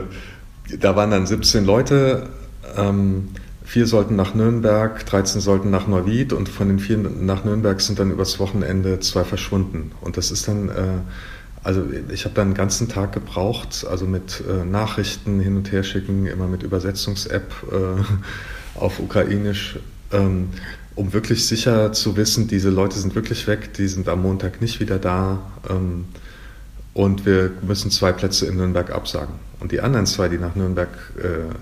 da 0.78 0.94
waren 0.94 1.10
dann 1.10 1.26
17 1.26 1.64
Leute. 1.64 2.28
Ähm, 2.76 3.30
vier 3.64 3.88
sollten 3.88 4.14
nach 4.14 4.32
Nürnberg, 4.32 5.04
13 5.04 5.40
sollten 5.40 5.70
nach 5.70 5.88
Neuwied 5.88 6.32
und 6.32 6.48
von 6.48 6.68
den 6.68 6.78
vier 6.78 6.98
nach 6.98 7.42
Nürnberg 7.42 7.80
sind 7.80 7.98
dann 7.98 8.12
übers 8.12 8.38
Wochenende 8.38 9.00
zwei 9.00 9.24
verschwunden. 9.24 9.90
Und 10.02 10.16
das 10.16 10.30
ist 10.30 10.46
dann, 10.46 10.68
äh, 10.68 10.98
also 11.64 11.84
ich 12.10 12.24
habe 12.24 12.34
dann 12.34 12.48
einen 12.48 12.54
ganzen 12.54 12.88
Tag 12.88 13.12
gebraucht, 13.12 13.86
also 13.88 14.06
mit 14.06 14.42
äh, 14.48 14.64
Nachrichten 14.64 15.40
hin 15.40 15.56
und 15.56 15.72
her 15.72 15.82
schicken, 15.82 16.26
immer 16.26 16.46
mit 16.46 16.62
Übersetzungs-App 16.62 17.52
äh, 17.72 18.78
auf 18.78 19.00
Ukrainisch, 19.00 19.78
ähm, 20.12 20.48
um 20.94 21.12
wirklich 21.12 21.46
sicher 21.46 21.92
zu 21.92 22.16
wissen, 22.16 22.48
diese 22.48 22.70
Leute 22.70 22.98
sind 22.98 23.14
wirklich 23.14 23.46
weg, 23.46 23.74
die 23.74 23.88
sind 23.88 24.08
am 24.08 24.22
Montag 24.22 24.60
nicht 24.60 24.80
wieder 24.80 24.98
da. 24.98 25.38
Ähm, 25.68 26.06
und 26.94 27.26
wir 27.26 27.52
müssen 27.62 27.92
zwei 27.92 28.12
Plätze 28.12 28.46
in 28.46 28.56
Nürnberg 28.56 28.90
absagen. 28.90 29.34
Und 29.60 29.70
die 29.70 29.80
anderen 29.80 30.06
zwei, 30.06 30.28
die 30.28 30.38
nach 30.38 30.56
Nürnberg 30.56 30.88
äh, 31.18 31.54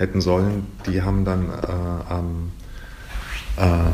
hätten 0.00 0.22
sollen, 0.22 0.66
die 0.86 1.02
haben 1.02 1.26
dann 1.26 1.50
äh, 1.50 2.12
am, 2.12 2.52
äh, 3.58 3.90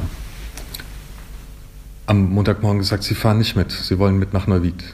am 2.07 2.31
Montagmorgen 2.31 2.79
gesagt, 2.79 3.03
sie 3.03 3.17
fahren 3.17 3.39
nicht 3.39 3.57
mit, 3.57 3.73
sie 3.73 3.99
wollen 3.99 4.19
mit 4.19 4.33
nach 4.33 4.47
Neuwied. 4.47 4.85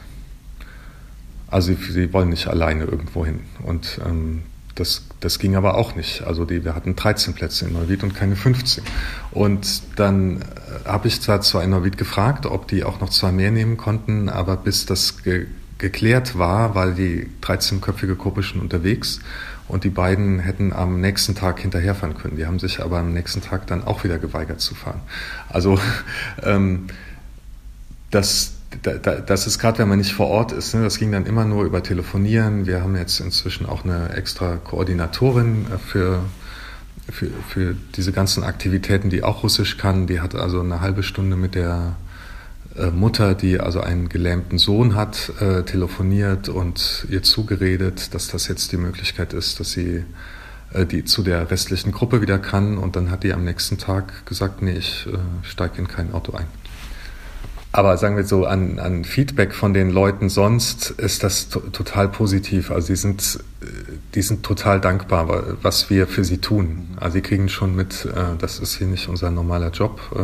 Also 1.53 1.71
sie, 1.75 2.11
wollen 2.13 2.29
nicht 2.29 2.47
alleine 2.47 2.85
irgendwo 2.85 3.23
hin. 3.23 3.41
Und 3.61 3.99
ähm, 4.03 4.41
das, 4.73 5.03
das 5.19 5.37
ging 5.37 5.55
aber 5.55 5.77
auch 5.77 5.95
nicht. 5.95 6.23
Also 6.23 6.45
die, 6.45 6.65
wir 6.65 6.73
hatten 6.73 6.95
13 6.95 7.35
Plätze 7.35 7.65
in 7.65 7.73
Neuwied 7.73 8.01
und 8.01 8.15
keine 8.15 8.35
15. 8.35 8.83
Und 9.29 9.83
dann 9.95 10.41
äh, 10.41 10.89
habe 10.89 11.07
ich 11.07 11.21
zwar 11.21 11.41
zwar 11.41 11.63
in 11.63 11.69
Neuwied 11.69 11.99
gefragt, 11.99 12.47
ob 12.47 12.67
die 12.67 12.83
auch 12.83 12.99
noch 12.99 13.09
zwei 13.09 13.31
mehr 13.31 13.51
nehmen 13.51 13.77
konnten, 13.77 14.29
aber 14.29 14.57
bis 14.57 14.87
das 14.87 15.21
ge 15.23 15.45
geklärt 15.77 16.37
war, 16.37 16.75
weil 16.75 16.93
die 16.93 17.27
13-köpfige 17.41 18.15
Gruppe 18.15 18.41
schon 18.41 18.61
unterwegs 18.61 19.19
und 19.67 19.83
die 19.83 19.89
beiden 19.89 20.39
hätten 20.39 20.71
am 20.71 21.01
nächsten 21.01 21.35
Tag 21.35 21.59
hinterherfahren 21.59 22.15
können. 22.17 22.37
Die 22.37 22.45
haben 22.45 22.57
sich 22.57 22.81
aber 22.81 22.99
am 22.99 23.13
nächsten 23.13 23.41
Tag 23.41 23.67
dann 23.67 23.83
auch 23.83 24.05
wieder 24.05 24.17
geweigert 24.17 24.61
zu 24.61 24.75
fahren. 24.75 25.01
Also 25.49 25.77
ähm, 26.43 26.87
das, 28.11 28.53
das 28.81 29.47
ist 29.47 29.59
gerade, 29.59 29.79
wenn 29.79 29.89
man 29.89 29.97
nicht 29.99 30.13
vor 30.13 30.27
Ort 30.27 30.51
ist. 30.51 30.73
Ne, 30.73 30.83
das 30.83 30.97
ging 30.97 31.11
dann 31.11 31.25
immer 31.25 31.45
nur 31.45 31.63
über 31.63 31.83
Telefonieren. 31.83 32.65
Wir 32.65 32.81
haben 32.81 32.95
jetzt 32.95 33.19
inzwischen 33.19 33.65
auch 33.65 33.83
eine 33.83 34.13
extra 34.15 34.57
Koordinatorin 34.57 35.67
äh, 35.73 35.77
für 35.77 36.23
für, 37.11 37.29
für 37.49 37.75
diese 37.95 38.11
ganzen 38.11 38.43
Aktivitäten, 38.43 39.09
die 39.09 39.23
auch 39.23 39.43
Russisch 39.43 39.77
kann. 39.77 40.07
Die 40.07 40.21
hat 40.21 40.35
also 40.35 40.61
eine 40.61 40.81
halbe 40.81 41.03
Stunde 41.03 41.35
mit 41.35 41.55
der 41.55 41.95
äh, 42.75 42.91
Mutter, 42.91 43.35
die 43.35 43.59
also 43.59 43.81
einen 43.81 44.09
gelähmten 44.09 44.57
Sohn 44.57 44.95
hat, 44.95 45.31
äh, 45.39 45.63
telefoniert 45.63 46.49
und 46.49 47.05
ihr 47.09 47.23
zugeredet, 47.23 48.13
dass 48.13 48.27
das 48.27 48.47
jetzt 48.47 48.71
die 48.71 48.77
Möglichkeit 48.77 49.33
ist, 49.33 49.59
dass 49.59 49.71
sie 49.71 50.05
äh, 50.73 50.85
die 50.85 51.03
zu 51.03 51.23
der 51.23 51.51
restlichen 51.51 51.91
Gruppe 51.91 52.21
wieder 52.21 52.39
kann. 52.39 52.77
Und 52.77 52.95
dann 52.95 53.11
hat 53.11 53.23
die 53.23 53.33
am 53.33 53.43
nächsten 53.43 53.77
Tag 53.77 54.25
gesagt, 54.25 54.61
nee, 54.61 54.77
ich 54.77 55.05
äh, 55.07 55.17
steige 55.43 55.77
in 55.79 55.87
kein 55.87 56.13
Auto 56.13 56.33
ein. 56.33 56.47
Aber 57.75 57.97
sagen 57.97 58.15
wir 58.15 58.23
so, 58.23 58.45
an, 58.45 58.77
an 58.77 59.03
Feedback 59.03 59.55
von 59.55 59.73
den 59.73 59.89
Leuten 59.89 60.29
sonst 60.29 60.91
ist 60.91 61.23
das 61.23 61.49
total 61.49 62.07
positiv. 62.07 62.69
Also 62.69 62.89
die 62.89 62.95
sind, 62.95 63.39
die 64.13 64.21
sind 64.21 64.43
total 64.43 64.79
dankbar, 64.79 65.57
was 65.63 65.89
wir 65.89 66.05
für 66.05 66.23
sie 66.23 66.37
tun. 66.37 66.89
Also 66.97 67.15
sie 67.15 67.21
kriegen 67.23 67.49
schon 67.49 67.75
mit, 67.75 68.05
äh, 68.05 68.37
das 68.37 68.59
ist 68.59 68.77
hier 68.77 68.85
nicht 68.85 69.09
unser 69.09 69.31
normaler 69.31 69.71
Job, 69.71 69.99
äh, 70.15 70.21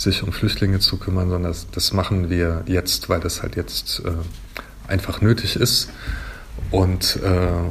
sich 0.00 0.22
um 0.22 0.32
Flüchtlinge 0.32 0.78
zu 0.78 0.96
kümmern, 0.96 1.28
sondern 1.28 1.52
das, 1.52 1.70
das 1.70 1.92
machen 1.92 2.30
wir 2.30 2.62
jetzt, 2.64 3.10
weil 3.10 3.20
das 3.20 3.42
halt 3.42 3.56
jetzt 3.56 4.02
äh, 4.06 4.90
einfach 4.90 5.20
nötig 5.20 5.56
ist. 5.56 5.90
Und, 6.70 7.18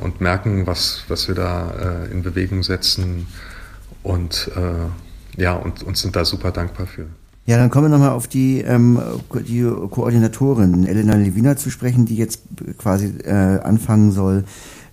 und 0.02 0.20
merken, 0.20 0.66
was, 0.66 1.04
was 1.08 1.28
wir 1.28 1.36
da 1.36 2.06
in 2.12 2.24
Bewegung 2.24 2.64
setzen 2.64 3.28
und, 4.04 4.52
ja, 5.38 5.54
und, 5.54 5.84
und 5.84 5.96
sind 5.96 6.16
da 6.16 6.26
super 6.26 6.52
dankbar 6.52 6.88
für. 6.88 7.06
Ja, 7.50 7.58
dann 7.58 7.72
kommen 7.72 7.90
wir 7.90 7.98
nochmal 7.98 8.12
auf 8.12 8.28
die, 8.28 8.62
ähm, 8.62 9.02
die 9.34 9.64
Koordinatorin 9.90 10.86
Elena 10.86 11.16
Levina 11.16 11.58
zu 11.58 11.72
sprechen, 11.72 12.06
die 12.06 12.16
jetzt 12.16 12.42
quasi 12.78 13.08
äh, 13.24 13.32
anfangen 13.32 14.12
soll, 14.12 14.44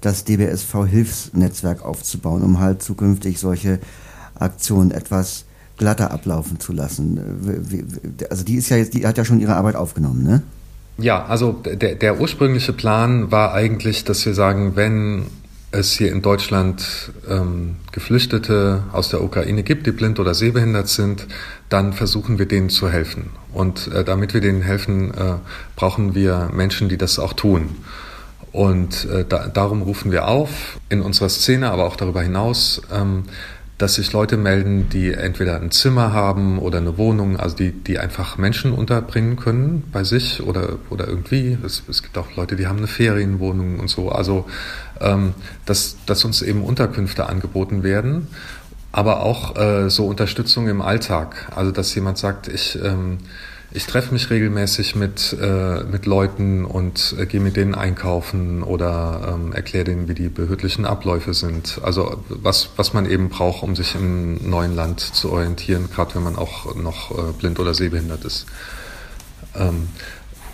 das 0.01 0.25
DBSV-Hilfsnetzwerk 0.25 1.85
aufzubauen, 1.85 2.43
um 2.43 2.59
halt 2.59 2.83
zukünftig 2.83 3.39
solche 3.41 3.79
Aktionen 4.35 4.91
etwas 4.91 5.45
glatter 5.77 6.11
ablaufen 6.13 6.59
zu 6.59 6.73
lassen. 6.73 7.21
Also 8.31 8.43
die 8.43 8.55
ist 8.55 8.71
ja 8.71 8.79
jetzt, 8.79 8.95
die 8.95 9.07
hat 9.07 9.19
ja 9.19 9.27
schon 9.27 9.39
ihre 9.39 9.57
Arbeit 9.57 9.77
aufgenommen, 9.77 10.23
ne? 10.23 10.43
Ja, 10.97 11.27
also 11.27 11.53
der, 11.53 11.97
der 11.97 12.19
ursprüngliche 12.19 12.73
Plan 12.73 13.31
war 13.31 13.53
eigentlich, 13.53 14.05
dass 14.05 14.25
wir 14.25 14.33
sagen, 14.33 14.77
wenn 14.77 15.27
es 15.77 15.93
hier 15.93 16.11
in 16.11 16.23
Deutschland 16.23 17.11
ähm, 17.29 17.77
Geflüchtete 17.93 18.83
aus 18.93 19.11
der 19.11 19.23
Ukraine 19.23 19.63
gibt, 19.63 19.87
die 19.87 19.93
blind 19.93 20.19
oder 20.19 20.35
sehbehindert 20.35 20.89
sind, 20.89 21.27
dann 21.69 21.93
versuchen 21.93 22.39
wir 22.39 22.47
denen 22.47 22.71
zu 22.71 22.89
helfen. 22.89 23.31
Und 23.53 23.89
äh, 23.89 24.05
damit 24.05 24.35
wir 24.35 24.41
denen 24.41 24.63
helfen, 24.63 25.13
äh, 25.13 25.35
brauchen 25.77 26.15
wir 26.15 26.51
Menschen, 26.53 26.89
die 26.89 26.97
das 26.97 27.19
auch 27.19 27.33
tun. 27.33 27.77
Und 28.53 29.05
äh, 29.07 29.25
da, 29.29 29.49
darum 29.49 29.83
rufen 29.83 30.13
wir 30.13 30.29
auf, 30.29 30.79
in 30.89 31.03
unserer 31.03 31.29
Szene, 31.29 31.71
aber 31.71 31.85
auch 31.85 31.97
darüber 31.97 32.23
hinaus, 32.23 32.81
ähm, 32.91 33.25
dass 33.79 33.97
sich 33.97 34.13
Leute 34.13 34.39
melden, 34.39 34.89
die 34.89 35.13
entweder 35.13 35.61
ein 35.61 35.71
Zimmer 35.71 36.13
haben 36.13 36.59
oder 36.59 36.79
eine 36.79 36.97
Wohnung, 36.97 37.37
also 37.37 37.57
die, 37.57 37.73
die 37.73 37.99
einfach 37.99 38.39
Menschen 38.39 38.73
unterbringen 38.73 39.37
können 39.37 39.85
bei 39.93 40.03
sich 40.03 40.43
oder, 40.43 40.79
oder 40.89 41.07
irgendwie. 41.07 41.59
Es, 41.65 41.83
es 41.89 42.03
gibt 42.03 42.17
auch 42.17 42.35
Leute, 42.37 42.57
die 42.57 42.67
haben 42.67 42.79
eine 42.79 42.87
Ferienwohnung 42.87 43.79
und 43.79 43.89
so. 43.89 44.11
Also, 44.11 44.47
ähm, 45.01 45.35
dass, 45.67 45.97
dass 46.07 46.25
uns 46.25 46.41
eben 46.41 46.63
Unterkünfte 46.63 47.29
angeboten 47.29 47.83
werden, 47.83 48.29
aber 48.93 49.23
auch 49.23 49.57
äh, 49.57 49.91
so 49.91 50.07
Unterstützung 50.07 50.69
im 50.69 50.81
Alltag. 50.81 51.53
Also, 51.55 51.71
dass 51.71 51.95
jemand 51.95 52.17
sagt, 52.17 52.49
ich, 52.49 52.79
ähm, 52.83 53.19
ich 53.73 53.87
treffe 53.87 54.13
mich 54.13 54.31
regelmäßig 54.31 54.95
mit, 54.95 55.37
äh, 55.41 55.83
mit 55.85 56.07
Leuten 56.07 56.65
und 56.65 57.15
äh, 57.19 57.27
gehe 57.27 57.41
mit 57.41 57.57
denen 57.57 57.75
einkaufen 57.75 58.63
oder 58.63 59.35
ähm, 59.35 59.53
erkläre 59.53 59.85
denen, 59.85 60.09
wie 60.09 60.15
die 60.15 60.29
behördlichen 60.29 60.87
Abläufe 60.87 61.35
sind. 61.35 61.81
Also 61.83 62.23
was, 62.29 62.71
was 62.77 62.95
man 62.95 63.11
eben 63.11 63.29
braucht, 63.29 63.63
um 63.63 63.75
sich 63.75 63.95
im 63.95 64.49
neuen 64.49 64.77
Land 64.77 65.01
zu 65.01 65.33
orientieren, 65.33 65.89
gerade 65.93 66.15
wenn 66.15 66.23
man 66.23 66.37
auch 66.37 66.75
noch 66.77 67.11
äh, 67.11 67.33
blind 67.33 67.59
oder 67.59 67.75
sehbehindert 67.75 68.25
ist. 68.25 68.47
Ähm, 69.57 69.89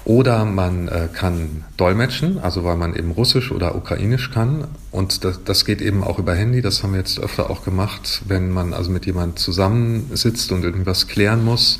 oder 0.04 0.44
man 0.44 0.88
äh, 0.88 1.08
kann 1.12 1.64
dolmetschen, 1.76 2.38
also 2.38 2.64
weil 2.64 2.76
man 2.76 2.96
eben 2.96 3.12
Russisch 3.12 3.52
oder 3.52 3.76
Ukrainisch 3.76 4.30
kann. 4.32 4.66
Und 4.90 5.22
das, 5.22 5.44
das 5.44 5.64
geht 5.64 5.80
eben 5.80 6.02
auch 6.02 6.18
über 6.18 6.34
Handy. 6.34 6.62
Das 6.62 6.82
haben 6.82 6.92
wir 6.92 6.98
jetzt 6.98 7.20
öfter 7.20 7.50
auch 7.50 7.62
gemacht, 7.62 8.22
wenn 8.26 8.50
man 8.50 8.72
also 8.72 8.90
mit 8.90 9.06
jemand 9.06 9.38
zusammensitzt 9.38 10.50
und 10.50 10.64
irgendwas 10.64 11.06
klären 11.06 11.44
muss 11.44 11.78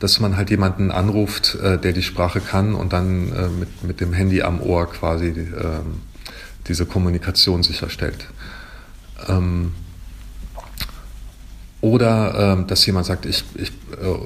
dass 0.00 0.20
man 0.20 0.36
halt 0.36 0.50
jemanden 0.50 0.90
anruft, 0.90 1.54
äh, 1.56 1.78
der 1.78 1.92
die 1.92 2.02
Sprache 2.02 2.40
kann 2.40 2.74
und 2.74 2.92
dann 2.92 3.32
äh, 3.32 3.48
mit, 3.48 3.84
mit 3.84 4.00
dem 4.00 4.12
Handy 4.12 4.42
am 4.42 4.60
Ohr 4.60 4.90
quasi 4.90 5.28
äh, 5.28 5.44
diese 6.66 6.86
Kommunikation 6.86 7.62
sicherstellt. 7.62 8.26
Ähm, 9.28 9.72
oder 11.80 12.54
ähm, 12.54 12.66
dass 12.66 12.84
jemand 12.86 13.06
sagt, 13.06 13.26
ich, 13.26 13.44
ich 13.54 13.68
äh, 13.68 14.18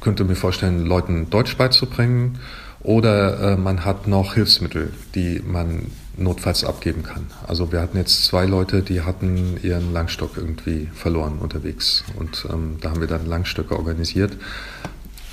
könnte 0.00 0.24
mir 0.24 0.36
vorstellen, 0.36 0.86
Leuten 0.86 1.28
Deutsch 1.28 1.56
beizubringen. 1.56 2.38
Oder 2.82 3.52
äh, 3.52 3.56
man 3.56 3.84
hat 3.84 4.06
noch 4.06 4.34
Hilfsmittel, 4.34 4.92
die 5.14 5.42
man 5.44 5.86
notfalls 6.16 6.64
abgeben 6.64 7.02
kann. 7.02 7.26
Also 7.46 7.72
wir 7.72 7.80
hatten 7.80 7.96
jetzt 7.96 8.24
zwei 8.24 8.44
Leute, 8.46 8.82
die 8.82 9.02
hatten 9.02 9.58
ihren 9.62 9.92
Langstock 9.92 10.36
irgendwie 10.36 10.88
verloren 10.94 11.38
unterwegs 11.38 12.04
und 12.16 12.46
ähm, 12.52 12.76
da 12.80 12.90
haben 12.90 13.00
wir 13.00 13.08
dann 13.08 13.26
Langstöcke 13.26 13.76
organisiert. 13.76 14.36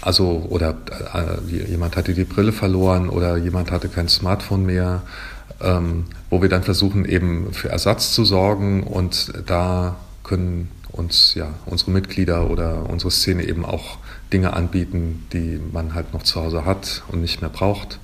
Also 0.01 0.45
oder 0.49 0.77
äh, 1.13 1.69
jemand 1.69 1.97
hatte 1.97 2.13
die 2.13 2.23
Brille 2.23 2.51
verloren 2.51 3.09
oder 3.09 3.37
jemand 3.37 3.71
hatte 3.71 3.89
kein 3.89 4.07
Smartphone 4.07 4.65
mehr, 4.65 5.01
ähm, 5.61 6.05
wo 6.29 6.41
wir 6.41 6.49
dann 6.49 6.63
versuchen 6.63 7.05
eben 7.05 7.53
für 7.53 7.69
Ersatz 7.69 8.13
zu 8.13 8.23
sorgen 8.23 8.83
und 8.83 9.33
da 9.45 9.95
können 10.23 10.69
uns 10.91 11.33
ja 11.35 11.53
unsere 11.65 11.91
Mitglieder 11.91 12.49
oder 12.49 12.89
unsere 12.89 13.11
Szene 13.11 13.43
eben 13.43 13.65
auch 13.65 13.97
Dinge 14.33 14.53
anbieten, 14.53 15.25
die 15.33 15.59
man 15.71 15.93
halt 15.93 16.13
noch 16.13 16.23
zu 16.23 16.41
Hause 16.41 16.65
hat 16.65 17.03
und 17.09 17.21
nicht 17.21 17.41
mehr 17.41 17.49
braucht 17.49 17.99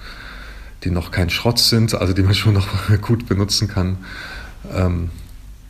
die 0.83 0.91
noch 0.91 1.11
kein 1.11 1.29
Schrott 1.29 1.59
sind, 1.59 1.95
also 1.95 2.13
die 2.13 2.23
man 2.23 2.33
schon 2.33 2.53
noch 2.53 2.67
gut 3.01 3.27
benutzen 3.27 3.67
kann. 3.67 3.97
Ähm, 4.73 5.09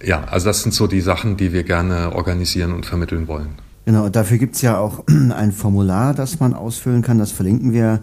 ja, 0.04 0.24
also 0.26 0.48
das 0.48 0.64
sind 0.64 0.74
so 0.74 0.88
die 0.88 1.02
Sachen, 1.02 1.38
die 1.38 1.54
wir 1.54 1.64
gerne 1.64 2.14
organisieren 2.14 2.74
und 2.74 2.86
vermitteln 2.86 3.28
wollen. 3.28 3.56
Genau, 3.86 4.10
dafür 4.10 4.38
gibt 4.38 4.56
es 4.56 4.62
ja 4.62 4.78
auch 4.78 5.04
ein 5.08 5.52
Formular, 5.52 6.14
das 6.14 6.40
man 6.40 6.54
ausfüllen 6.54 7.02
kann. 7.02 7.20
Das 7.20 7.32
verlinken 7.32 7.74
wir 7.74 8.00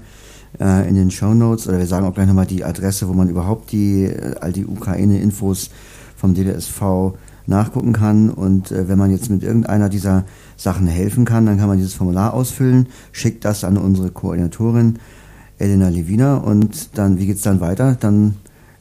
äh, 0.58 0.88
in 0.88 0.94
den 0.94 1.10
Show 1.10 1.34
Notes 1.34 1.68
oder 1.68 1.78
wir 1.78 1.86
sagen 1.86 2.06
auch 2.06 2.14
gleich 2.14 2.26
nochmal 2.26 2.46
die 2.46 2.64
Adresse, 2.64 3.08
wo 3.08 3.12
man 3.12 3.28
überhaupt 3.28 3.72
die, 3.72 4.04
äh, 4.04 4.34
all 4.40 4.52
die 4.52 4.66
Ukraine-Infos 4.66 5.70
vom 6.16 6.34
DDSV 6.34 7.14
nachgucken 7.50 7.92
kann. 7.92 8.30
Und 8.30 8.72
äh, 8.72 8.88
wenn 8.88 8.98
man 8.98 9.10
jetzt 9.10 9.28
mit 9.28 9.42
irgendeiner 9.42 9.88
dieser 9.88 10.24
Sachen 10.56 10.86
helfen 10.86 11.24
kann, 11.24 11.46
dann 11.46 11.58
kann 11.58 11.68
man 11.68 11.76
dieses 11.76 11.94
Formular 11.94 12.32
ausfüllen, 12.32 12.88
schickt 13.12 13.44
das 13.44 13.64
an 13.64 13.76
unsere 13.76 14.10
Koordinatorin 14.10 14.98
Elena 15.58 15.88
Levina 15.88 16.36
und 16.36 16.96
dann, 16.96 17.18
wie 17.18 17.26
geht 17.26 17.36
es 17.36 17.42
dann 17.42 17.60
weiter? 17.60 17.96
Dann 18.00 18.36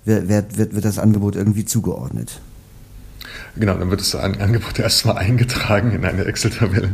wird, 0.05 0.29
wird, 0.29 0.73
wird 0.73 0.85
das 0.85 0.97
Angebot 0.97 1.35
irgendwie 1.35 1.65
zugeordnet. 1.65 2.39
Genau, 3.55 3.75
dann 3.75 3.89
wird 3.89 3.99
das 3.99 4.15
Angebot 4.15 4.79
erstmal 4.79 5.17
eingetragen 5.17 5.91
in 5.91 6.05
eine 6.05 6.23
Excel-Tabelle. 6.23 6.91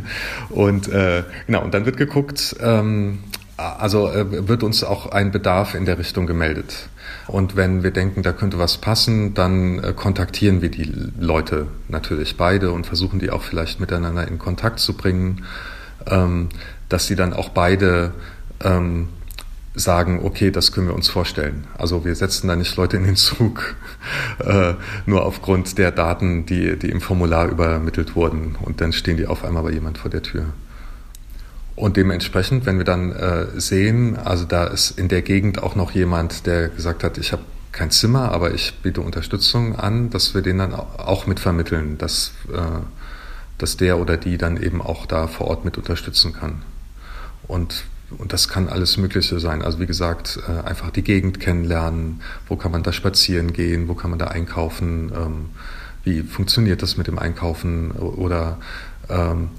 Und 0.50 0.88
äh, 0.88 1.22
genau, 1.46 1.62
und 1.62 1.72
dann 1.72 1.86
wird 1.86 1.96
geguckt, 1.96 2.56
ähm, 2.60 3.18
also 3.56 4.10
äh, 4.10 4.48
wird 4.48 4.62
uns 4.62 4.84
auch 4.84 5.12
ein 5.12 5.30
Bedarf 5.30 5.74
in 5.74 5.84
der 5.84 5.98
Richtung 5.98 6.26
gemeldet. 6.26 6.88
Und 7.26 7.56
wenn 7.56 7.82
wir 7.82 7.90
denken, 7.90 8.22
da 8.22 8.32
könnte 8.32 8.58
was 8.58 8.78
passen, 8.78 9.34
dann 9.34 9.82
äh, 9.82 9.92
kontaktieren 9.94 10.62
wir 10.62 10.70
die 10.70 10.92
Leute 11.18 11.66
natürlich 11.88 12.36
beide 12.36 12.70
und 12.72 12.86
versuchen 12.86 13.18
die 13.18 13.30
auch 13.30 13.42
vielleicht 13.42 13.80
miteinander 13.80 14.28
in 14.28 14.38
Kontakt 14.38 14.80
zu 14.80 14.94
bringen, 14.94 15.44
ähm, 16.06 16.50
dass 16.88 17.06
sie 17.06 17.16
dann 17.16 17.32
auch 17.32 17.48
beide 17.48 18.12
ähm, 18.62 19.08
sagen, 19.74 20.20
okay, 20.24 20.50
das 20.50 20.72
können 20.72 20.88
wir 20.88 20.94
uns 20.94 21.08
vorstellen. 21.08 21.66
Also 21.76 22.04
wir 22.04 22.14
setzen 22.14 22.48
da 22.48 22.56
nicht 22.56 22.76
Leute 22.76 22.96
in 22.96 23.04
den 23.04 23.16
Zug, 23.16 23.76
äh, 24.44 24.74
nur 25.04 25.24
aufgrund 25.24 25.78
der 25.78 25.92
Daten, 25.92 26.46
die, 26.46 26.78
die 26.78 26.90
im 26.90 27.00
Formular 27.00 27.48
übermittelt 27.48 28.16
wurden. 28.16 28.56
Und 28.60 28.80
dann 28.80 28.92
stehen 28.92 29.16
die 29.16 29.26
auf 29.26 29.44
einmal 29.44 29.62
bei 29.62 29.72
jemand 29.72 29.98
vor 29.98 30.10
der 30.10 30.22
Tür. 30.22 30.46
Und 31.76 31.98
dementsprechend, 31.98 32.64
wenn 32.64 32.78
wir 32.78 32.84
dann 32.84 33.12
äh, 33.12 33.60
sehen, 33.60 34.16
also 34.16 34.46
da 34.46 34.64
ist 34.64 34.98
in 34.98 35.08
der 35.08 35.22
Gegend 35.22 35.62
auch 35.62 35.76
noch 35.76 35.90
jemand, 35.90 36.46
der 36.46 36.70
gesagt 36.70 37.04
hat, 37.04 37.18
ich 37.18 37.32
habe 37.32 37.42
kein 37.72 37.90
Zimmer, 37.90 38.32
aber 38.32 38.54
ich 38.54 38.74
biete 38.82 39.02
Unterstützung 39.02 39.76
an, 39.76 40.08
dass 40.08 40.34
wir 40.34 40.40
den 40.40 40.56
dann 40.56 40.74
auch 40.74 41.26
mit 41.26 41.38
vermitteln, 41.38 41.98
dass, 41.98 42.32
äh, 42.50 42.80
dass 43.58 43.76
der 43.76 43.98
oder 43.98 44.16
die 44.16 44.38
dann 44.38 44.56
eben 44.56 44.80
auch 44.80 45.04
da 45.04 45.26
vor 45.26 45.48
Ort 45.48 45.66
mit 45.66 45.76
unterstützen 45.76 46.32
kann. 46.32 46.62
Und 47.46 47.84
und 48.18 48.32
das 48.32 48.48
kann 48.48 48.68
alles 48.68 48.96
Mögliche 48.96 49.40
sein. 49.40 49.62
Also 49.62 49.80
wie 49.80 49.86
gesagt, 49.86 50.38
äh, 50.48 50.66
einfach 50.66 50.90
die 50.90 51.02
Gegend 51.02 51.40
kennenlernen. 51.40 52.22
Wo 52.46 52.56
kann 52.56 52.70
man 52.70 52.82
da 52.82 52.92
spazieren 52.92 53.52
gehen? 53.52 53.88
Wo 53.88 53.94
kann 53.94 54.10
man 54.10 54.18
da 54.18 54.28
einkaufen? 54.28 55.10
Ähm, 55.14 55.46
wie 56.04 56.22
funktioniert 56.22 56.82
das 56.82 56.96
mit 56.96 57.08
dem 57.08 57.18
Einkaufen? 57.18 57.90
Oder 57.90 58.58
ähm, 59.08 59.50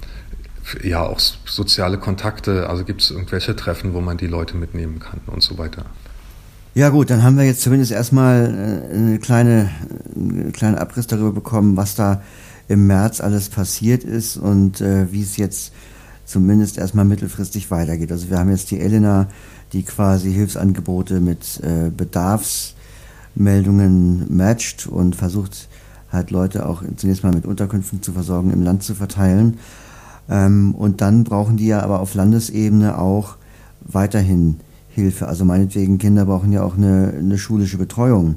ja, 0.82 1.02
auch 1.02 1.20
soziale 1.46 1.98
Kontakte. 1.98 2.68
Also 2.68 2.84
gibt 2.84 3.02
es 3.02 3.10
irgendwelche 3.10 3.56
Treffen, 3.56 3.94
wo 3.94 4.00
man 4.00 4.16
die 4.16 4.26
Leute 4.26 4.56
mitnehmen 4.56 4.98
kann 4.98 5.20
und 5.26 5.42
so 5.42 5.58
weiter. 5.58 5.86
Ja 6.74 6.90
gut, 6.90 7.10
dann 7.10 7.22
haben 7.22 7.36
wir 7.36 7.44
jetzt 7.44 7.62
zumindest 7.62 7.92
erstmal 7.92 8.46
äh, 8.46 8.94
eine 8.94 9.18
kleine, 9.18 9.70
einen 10.14 10.52
kleinen 10.52 10.76
Abriss 10.76 11.06
darüber 11.06 11.32
bekommen, 11.32 11.76
was 11.76 11.94
da 11.94 12.22
im 12.68 12.86
März 12.86 13.20
alles 13.20 13.48
passiert 13.48 14.04
ist 14.04 14.36
und 14.36 14.80
äh, 14.80 15.10
wie 15.10 15.22
es 15.22 15.36
jetzt 15.36 15.72
zumindest 16.24 16.78
erstmal 16.78 17.06
mittelfristig 17.06 17.70
weitergeht. 17.70 18.12
Also 18.12 18.30
wir 18.30 18.38
haben 18.38 18.50
jetzt 18.50 18.70
die 18.70 18.80
Elena, 18.80 19.28
die 19.72 19.82
quasi 19.82 20.32
Hilfsangebote 20.32 21.20
mit 21.20 21.60
äh, 21.62 21.90
Bedarfsmeldungen 21.90 24.36
matcht 24.36 24.86
und 24.86 25.16
versucht 25.16 25.68
halt 26.12 26.30
Leute 26.30 26.66
auch 26.66 26.82
zunächst 26.96 27.24
mal 27.24 27.34
mit 27.34 27.46
Unterkünften 27.46 28.02
zu 28.02 28.12
versorgen, 28.12 28.52
im 28.52 28.62
Land 28.62 28.82
zu 28.82 28.94
verteilen. 28.94 29.58
Ähm, 30.28 30.74
und 30.74 31.00
dann 31.00 31.24
brauchen 31.24 31.56
die 31.56 31.66
ja 31.66 31.80
aber 31.80 32.00
auf 32.00 32.14
Landesebene 32.14 32.98
auch 32.98 33.36
weiterhin 33.80 34.60
Hilfe. 34.88 35.28
Also 35.28 35.44
meinetwegen 35.44 35.98
Kinder 35.98 36.26
brauchen 36.26 36.52
ja 36.52 36.62
auch 36.62 36.76
eine, 36.76 37.14
eine 37.18 37.38
schulische 37.38 37.78
Betreuung. 37.78 38.36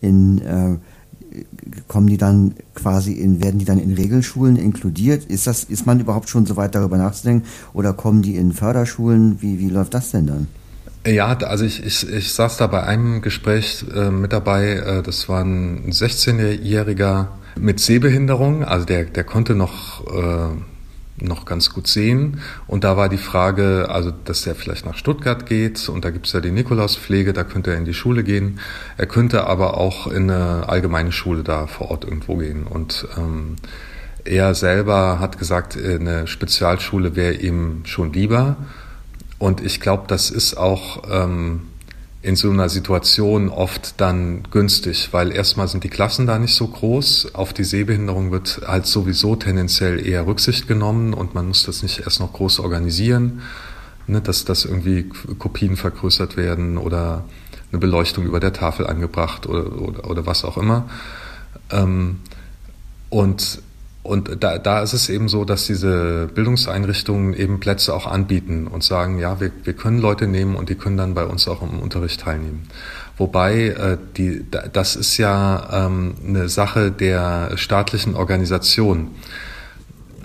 In, 0.00 0.40
äh, 0.42 0.76
kommen 1.88 2.06
die 2.06 2.16
dann 2.16 2.54
quasi 2.74 3.12
in, 3.12 3.42
werden 3.42 3.58
die 3.58 3.64
dann 3.64 3.78
in 3.78 3.92
Regelschulen 3.92 4.56
inkludiert? 4.56 5.24
Ist 5.24 5.46
das, 5.46 5.64
ist 5.64 5.86
man 5.86 6.00
überhaupt 6.00 6.28
schon 6.28 6.46
so 6.46 6.56
weit 6.56 6.74
darüber 6.74 6.96
nachzudenken? 6.96 7.46
Oder 7.72 7.92
kommen 7.92 8.22
die 8.22 8.36
in 8.36 8.52
Förderschulen? 8.52 9.42
Wie, 9.42 9.58
wie 9.58 9.68
läuft 9.68 9.94
das 9.94 10.10
denn 10.10 10.26
dann? 10.26 10.46
Ja, 11.06 11.36
also 11.36 11.64
ich, 11.64 11.84
ich, 11.84 12.08
ich 12.08 12.32
saß 12.32 12.56
da 12.56 12.66
bei 12.66 12.82
einem 12.82 13.22
Gespräch 13.22 13.84
äh, 13.94 14.10
mit 14.10 14.32
dabei, 14.32 14.70
äh, 14.70 15.02
das 15.02 15.28
war 15.28 15.44
ein 15.44 15.92
16-Jähriger 15.92 17.28
mit 17.58 17.78
Sehbehinderung, 17.78 18.64
also 18.64 18.84
der, 18.86 19.04
der 19.04 19.22
konnte 19.22 19.54
noch 19.54 20.04
äh, 20.06 20.48
noch 21.18 21.44
ganz 21.44 21.72
gut 21.72 21.86
sehen. 21.86 22.40
Und 22.66 22.84
da 22.84 22.96
war 22.96 23.08
die 23.08 23.18
Frage, 23.18 23.88
also 23.88 24.10
dass 24.10 24.46
er 24.46 24.54
vielleicht 24.54 24.84
nach 24.84 24.96
Stuttgart 24.96 25.46
geht 25.46 25.88
und 25.88 26.04
da 26.04 26.10
gibt 26.10 26.26
es 26.26 26.32
ja 26.32 26.40
die 26.40 26.50
Nikolauspflege, 26.50 27.32
da 27.32 27.44
könnte 27.44 27.70
er 27.70 27.78
in 27.78 27.84
die 27.84 27.94
Schule 27.94 28.22
gehen. 28.22 28.60
Er 28.96 29.06
könnte 29.06 29.46
aber 29.46 29.78
auch 29.78 30.06
in 30.06 30.30
eine 30.30 30.68
allgemeine 30.68 31.12
Schule 31.12 31.42
da 31.42 31.66
vor 31.66 31.90
Ort 31.90 32.04
irgendwo 32.04 32.36
gehen. 32.36 32.64
Und 32.64 33.06
ähm, 33.16 33.56
er 34.24 34.54
selber 34.54 35.20
hat 35.20 35.38
gesagt, 35.38 35.76
eine 35.76 36.26
Spezialschule 36.26 37.16
wäre 37.16 37.34
ihm 37.34 37.82
schon 37.84 38.12
lieber. 38.12 38.56
Und 39.38 39.60
ich 39.64 39.80
glaube, 39.80 40.04
das 40.08 40.30
ist 40.30 40.56
auch 40.56 41.02
ähm, 41.10 41.62
in 42.26 42.34
so 42.34 42.50
einer 42.50 42.68
Situation 42.68 43.50
oft 43.50 44.00
dann 44.00 44.42
günstig, 44.50 45.10
weil 45.12 45.30
erstmal 45.30 45.68
sind 45.68 45.84
die 45.84 45.88
Klassen 45.88 46.26
da 46.26 46.40
nicht 46.40 46.56
so 46.56 46.66
groß. 46.66 47.36
Auf 47.36 47.52
die 47.52 47.62
Sehbehinderung 47.62 48.32
wird 48.32 48.62
halt 48.66 48.86
sowieso 48.86 49.36
tendenziell 49.36 50.04
eher 50.04 50.26
Rücksicht 50.26 50.66
genommen 50.66 51.14
und 51.14 51.36
man 51.36 51.46
muss 51.46 51.62
das 51.62 51.84
nicht 51.84 52.00
erst 52.00 52.18
noch 52.18 52.32
groß 52.32 52.58
organisieren, 52.58 53.42
ne, 54.08 54.20
dass, 54.20 54.44
dass 54.44 54.64
irgendwie 54.64 55.08
Kopien 55.38 55.76
vergrößert 55.76 56.36
werden 56.36 56.78
oder 56.78 57.22
eine 57.70 57.78
Beleuchtung 57.78 58.24
über 58.24 58.40
der 58.40 58.52
Tafel 58.52 58.88
angebracht 58.88 59.46
oder, 59.46 59.80
oder, 59.80 60.10
oder 60.10 60.26
was 60.26 60.44
auch 60.44 60.58
immer. 60.58 60.90
Ähm, 61.70 62.18
und 63.08 63.62
und 64.06 64.42
da, 64.42 64.58
da 64.58 64.82
ist 64.82 64.92
es 64.92 65.08
eben 65.08 65.28
so, 65.28 65.44
dass 65.44 65.66
diese 65.66 66.28
Bildungseinrichtungen 66.34 67.34
eben 67.34 67.60
Plätze 67.60 67.92
auch 67.92 68.06
anbieten 68.06 68.66
und 68.66 68.84
sagen, 68.84 69.18
ja, 69.18 69.40
wir, 69.40 69.50
wir 69.64 69.72
können 69.72 69.98
Leute 69.98 70.26
nehmen 70.26 70.54
und 70.54 70.68
die 70.68 70.76
können 70.76 70.96
dann 70.96 71.14
bei 71.14 71.24
uns 71.24 71.48
auch 71.48 71.62
im 71.62 71.80
Unterricht 71.80 72.20
teilnehmen. 72.20 72.68
Wobei 73.18 73.68
äh, 73.68 73.98
die, 74.16 74.44
das 74.72 74.96
ist 74.96 75.16
ja 75.16 75.86
ähm, 75.86 76.14
eine 76.26 76.48
Sache 76.48 76.90
der 76.90 77.56
staatlichen 77.56 78.14
Organisation. 78.14 79.08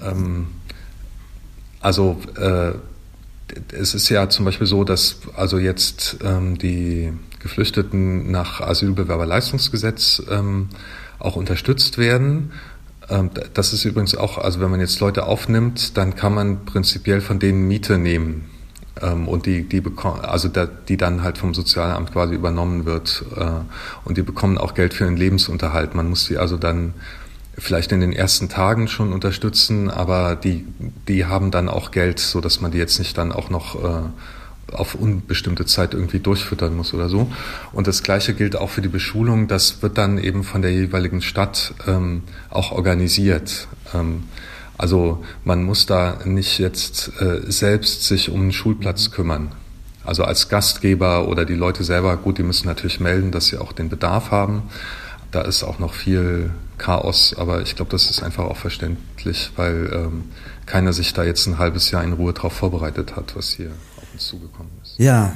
Ähm, 0.04 0.48
also 1.80 2.22
äh, 2.38 2.74
es 3.74 3.96
ist 3.96 4.10
ja 4.10 4.30
zum 4.30 4.46
Beispiel 4.46 4.68
so, 4.68 4.84
dass 4.84 5.18
also 5.36 5.58
jetzt 5.58 6.18
ähm, 6.24 6.58
die 6.58 7.12
Geflüchteten 7.40 8.32
nach 8.32 8.62
Asylbewerberleistungsgesetz 8.62 10.22
ähm, 10.30 10.70
auch 11.20 11.36
unterstützt 11.36 11.98
werden. 11.98 12.52
Ähm, 13.12 13.30
das 13.54 13.74
ist 13.74 13.86
übrigens 13.86 14.16
auch, 14.16 14.38
also 14.38 14.62
wenn 14.62 14.72
man 14.72 14.80
jetzt 14.80 15.00
Leute 15.00 15.26
aufnimmt, 15.26 15.98
dann 15.98 16.16
kann 16.16 16.34
man 16.34 16.66
prinzipiell 16.66 17.22
von 17.22 17.40
denen 17.40 17.68
Miete 17.68 17.98
nehmen. 17.98 18.50
Ähm, 19.02 19.28
und 19.28 19.46
die, 19.46 19.68
die 19.68 19.82
bekommen, 19.82 20.22
also 20.22 20.50
die 20.88 20.98
dann 20.98 21.22
halt 21.22 21.38
vom 21.38 21.54
Sozialamt 21.54 22.14
quasi 22.14 22.34
übernommen 22.34 22.86
wird. 22.86 23.24
Äh, 23.36 23.46
und 24.06 24.18
die 24.18 24.24
bekommen 24.24 24.58
auch 24.58 24.74
Geld 24.74 24.94
für 24.94 25.04
ihren 25.04 25.18
Lebensunterhalt. 25.18 25.94
Man 25.94 26.10
muss 26.10 26.26
sie 26.26 26.38
also 26.38 26.58
dann 26.58 26.94
vielleicht 27.58 27.92
in 27.92 28.00
den 28.00 28.14
ersten 28.14 28.48
Tagen 28.48 28.88
schon 28.88 29.12
unterstützen, 29.12 29.90
aber 29.90 30.36
die, 30.36 30.66
die 31.08 31.26
haben 31.26 31.52
dann 31.52 31.68
auch 31.68 31.92
Geld, 31.92 32.20
so 32.20 32.40
dass 32.40 32.62
man 32.62 32.72
die 32.72 32.78
jetzt 32.78 32.98
nicht 32.98 33.18
dann 33.18 33.34
auch 33.34 33.50
noch 33.50 33.76
äh, 33.76 34.04
auf 34.74 34.96
unbestimmte 34.96 35.66
Zeit 35.66 35.94
irgendwie 35.94 36.20
durchfüttern 36.20 36.76
muss 36.76 36.94
oder 36.94 37.10
so. 37.10 37.32
Und 37.74 37.88
das 37.88 38.04
Gleiche 38.04 38.34
gilt 38.34 38.56
auch 38.56 38.70
für 38.70 38.82
die 38.82 38.90
Beschulung. 38.90 39.48
Das 39.48 39.82
wird 39.82 39.98
dann 39.98 40.18
eben 40.18 40.44
von 40.44 40.62
der 40.62 40.72
jeweiligen 40.72 41.22
Stadt 41.22 41.74
ähm, 41.88 42.24
auch 42.50 42.72
organisiert. 42.72 43.68
Ähm, 43.94 44.24
also 44.78 45.24
man 45.44 45.64
muss 45.64 45.86
da 45.86 46.20
nicht 46.26 46.58
jetzt 46.58 47.12
äh, 47.22 47.42
selbst 47.52 48.04
sich 48.06 48.30
um 48.30 48.42
einen 48.42 48.52
Schulplatz 48.52 49.12
kümmern. 49.12 49.52
Also 50.04 50.24
als 50.24 50.50
Gastgeber 50.50 51.28
oder 51.28 51.46
die 51.46 51.54
Leute 51.54 51.84
selber, 51.84 52.18
gut, 52.18 52.40
die 52.40 52.44
müssen 52.44 52.68
natürlich 52.68 53.00
melden, 53.00 53.32
dass 53.32 53.48
sie 53.48 53.60
auch 53.60 53.72
den 53.72 53.90
Bedarf 53.90 54.32
haben. 54.32 54.64
Da 55.30 55.42
ist 55.42 55.64
auch 55.64 55.78
noch 55.78 55.94
viel 55.94 56.50
Chaos, 56.80 57.36
aber 57.38 57.62
ich 57.62 57.76
glaube, 57.76 57.92
das 57.92 58.10
ist 58.10 58.24
einfach 58.24 58.46
auch 58.46 58.58
verständlich, 58.58 59.52
weil 59.56 59.92
ähm, 59.94 60.24
keiner 60.66 60.94
sich 60.94 61.14
da 61.14 61.24
jetzt 61.24 61.46
ein 61.46 61.60
halbes 61.60 61.92
Jahr 61.92 62.04
in 62.04 62.14
Ruhe 62.14 62.34
drauf 62.34 62.54
vorbereitet 62.54 63.16
hat, 63.16 63.36
was 63.36 63.52
hier 63.52 63.72
uns 64.22 64.28
zugekommen 64.28 64.72
ist. 64.84 64.96
Ja, 64.98 65.34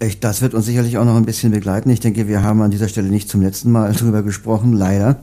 ich, 0.00 0.20
das 0.20 0.42
wird 0.42 0.54
uns 0.54 0.66
sicherlich 0.66 0.98
auch 0.98 1.04
noch 1.04 1.16
ein 1.16 1.24
bisschen 1.24 1.52
begleiten. 1.52 1.90
Ich 1.90 2.00
denke, 2.00 2.28
wir 2.28 2.42
haben 2.42 2.62
an 2.62 2.70
dieser 2.70 2.88
Stelle 2.88 3.08
nicht 3.08 3.28
zum 3.28 3.42
letzten 3.42 3.70
Mal 3.70 3.92
drüber 3.94 4.22
gesprochen, 4.22 4.72
leider. 4.72 5.16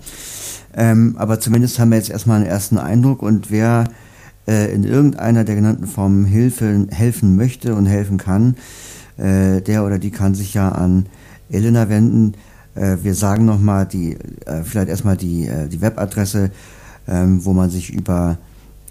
Ähm, 0.74 1.15
aber 1.17 1.39
zumindest 1.39 1.80
haben 1.80 1.89
wir 1.89 1.97
jetzt 1.97 2.10
erstmal 2.10 2.38
einen 2.38 2.45
ersten 2.45 2.78
Eindruck 2.78 3.21
und 3.21 3.52
wer 3.52 3.86
äh, 4.47 4.74
in 4.74 4.84
irgendeiner 4.84 5.43
der 5.43 5.56
genannten 5.56 5.86
Formen 5.86 6.26
Hilfe, 6.26 6.88
helfen 6.91 7.36
möchte 7.36 7.76
und 7.76 7.88
helfen 7.88 8.17
kann, 8.17 8.56
äh, 9.17 9.62
der 9.62 9.86
oder 9.86 10.00
die 10.00 10.12
kann 10.12 10.34
sich 10.34 10.54
ja 10.54 10.69
an 10.69 11.08
Elena 11.50 11.89
wenden. 11.89 12.36
Äh, 12.76 12.97
wir 13.04 13.15
sagen 13.15 13.43
nochmal 13.43 13.86
die, 13.86 14.15
äh, 14.45 14.63
vielleicht 14.63 14.88
erstmal 14.88 15.17
die, 15.17 15.47
äh, 15.47 15.67
die 15.67 15.82
Webadresse, 15.82 16.52
ähm, 17.06 17.43
wo 17.43 17.52
man 17.52 17.69
sich 17.69 17.93
über 17.93 18.38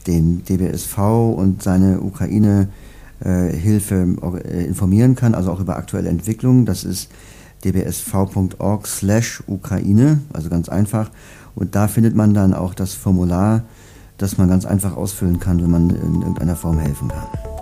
den 0.07 0.45
DBSV 0.45 0.99
und 1.35 1.63
seine 1.63 2.03
Ukraine 2.03 2.69
äh, 2.69 2.90
Hilfe 3.25 4.17
äh, 4.45 4.65
informieren 4.65 5.15
kann, 5.15 5.35
also 5.35 5.53
auch 5.53 5.61
über 5.61 5.77
aktuelle 5.77 6.09
Entwicklungen. 6.09 6.65
Das 6.65 6.85
ist 6.85 7.11
dbsv.org 7.65 8.87
slash 8.87 9.43
Ukraine, 9.47 10.21
also 10.33 10.49
ganz 10.49 10.69
einfach. 10.69 11.11
Und 11.55 11.75
da 11.75 11.89
findet 11.89 12.15
man 12.15 12.33
dann 12.33 12.55
auch 12.55 12.75
das 12.75 12.95
Formular, 12.95 13.65
das 14.19 14.39
man 14.39 14.49
ganz 14.49 14.65
einfach 14.65 14.97
ausfüllen 14.97 15.41
kann, 15.41 15.63
wenn 15.63 15.71
man 15.71 15.91
in 15.91 16.21
irgendeiner 16.23 16.57
Form 16.57 16.79
helfen 16.79 17.09
kann. 17.09 17.60